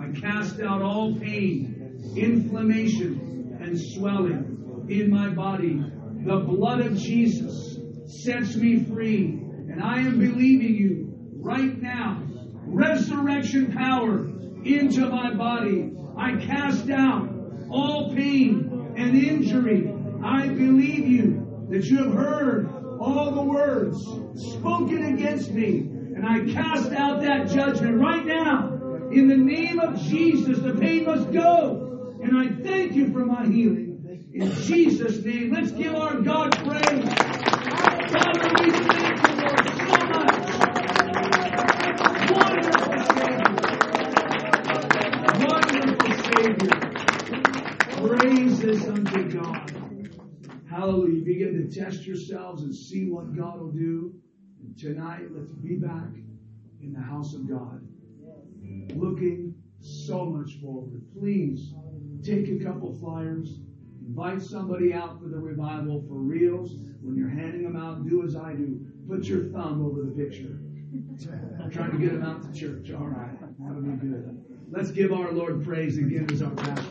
I 0.00 0.20
cast 0.20 0.60
out 0.60 0.82
all 0.82 1.18
pain, 1.18 2.14
inflammation, 2.16 3.58
and 3.60 3.78
swelling 3.78 4.86
in 4.88 5.10
my 5.10 5.30
body. 5.30 5.82
The 6.24 6.36
blood 6.36 6.80
of 6.80 6.96
Jesus 6.96 7.78
sets 8.06 8.54
me 8.54 8.84
free. 8.84 9.24
And 9.26 9.82
I 9.82 9.98
am 9.98 10.18
believing 10.20 10.74
you 10.74 11.12
right 11.40 11.76
now. 11.80 12.22
Resurrection 12.66 13.72
power 13.72 14.26
into 14.64 15.08
my 15.08 15.34
body. 15.34 15.92
I 16.16 16.36
cast 16.36 16.88
out 16.90 17.28
all 17.68 18.14
pain 18.14 18.94
and 18.96 19.16
injury. 19.16 19.92
I 20.24 20.46
believe 20.48 21.06
you 21.08 21.66
that 21.70 21.84
you 21.86 21.98
have 21.98 22.14
heard 22.14 22.68
all 23.00 23.32
the 23.32 23.42
words 23.42 23.96
spoken 24.54 25.14
against 25.14 25.50
me. 25.50 25.97
And 26.18 26.26
I 26.26 26.52
cast 26.52 26.90
out 26.90 27.22
that 27.22 27.48
judgment 27.48 28.00
right 28.00 28.26
now. 28.26 29.08
In 29.12 29.28
the 29.28 29.36
name 29.36 29.78
of 29.78 30.00
Jesus, 30.00 30.58
the 30.58 30.74
pain 30.74 31.04
must 31.04 31.30
go. 31.30 32.18
And 32.20 32.36
I 32.36 32.60
thank 32.60 32.94
you 32.94 33.12
for 33.12 33.24
my 33.24 33.46
healing. 33.46 34.28
In 34.34 34.50
Jesus' 34.50 35.24
name, 35.24 35.52
let's 35.52 35.70
give 35.70 35.94
our 35.94 36.20
God 36.20 36.64
praise. 36.66 37.04
Father, 38.10 38.52
we 38.56 38.72
thank 38.72 39.22
you, 39.22 39.36
Lord, 39.36 39.64
so 39.64 40.06
much. 40.06 40.42
Wonderful 42.28 42.98
Savior. 43.14 43.68
Wonderful 45.38 46.12
Savior. 46.14 46.98
Praises 48.08 48.88
unto 48.88 49.30
God. 49.30 49.72
Hallelujah. 50.68 51.22
Begin 51.24 51.70
to 51.70 51.80
test 51.80 52.04
yourselves 52.04 52.64
and 52.64 52.74
see 52.74 53.08
what 53.08 53.36
God 53.36 53.60
will 53.60 53.70
do. 53.70 54.20
Tonight, 54.78 55.26
let's 55.32 55.52
be 55.52 55.74
back 55.76 56.14
in 56.80 56.92
the 56.92 57.00
house 57.00 57.34
of 57.34 57.48
God. 57.48 57.80
Looking 58.94 59.54
so 59.80 60.24
much 60.24 60.60
forward. 60.60 61.02
Please 61.18 61.74
take 62.22 62.48
a 62.48 62.64
couple 62.64 62.94
flyers. 62.94 63.60
Invite 64.06 64.40
somebody 64.40 64.92
out 64.92 65.20
for 65.20 65.28
the 65.28 65.38
revival 65.38 66.02
for 66.08 66.14
reals. 66.14 66.76
When 67.02 67.16
you're 67.16 67.28
handing 67.28 67.62
them 67.62 67.76
out, 67.76 68.08
do 68.08 68.24
as 68.24 68.36
I 68.36 68.54
do. 68.54 68.80
Put 69.08 69.24
your 69.24 69.44
thumb 69.50 69.84
over 69.84 70.02
the 70.02 70.12
picture. 70.12 70.60
I'm 71.60 71.70
trying 71.70 71.90
to 71.92 71.98
get 71.98 72.12
them 72.12 72.22
out 72.22 72.42
to 72.42 72.58
church. 72.58 72.90
All 72.92 73.06
right. 73.06 73.38
That'll 73.58 73.82
be 73.82 73.90
good. 73.96 74.44
Let's 74.70 74.90
give 74.90 75.12
our 75.12 75.32
Lord 75.32 75.64
praise 75.64 75.98
again 75.98 76.28
as 76.30 76.42
our 76.42 76.50
pastor. 76.50 76.88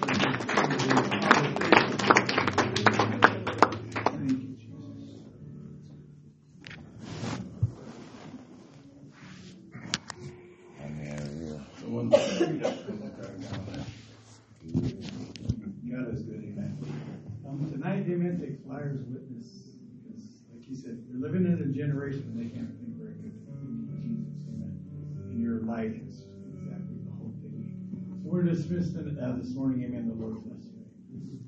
This 29.41 29.53
morning. 29.55 29.83
Amen. 29.83 30.07
The 30.07 30.13
Lord's 30.15 30.41
bless 30.41 30.63
you. 30.65 31.46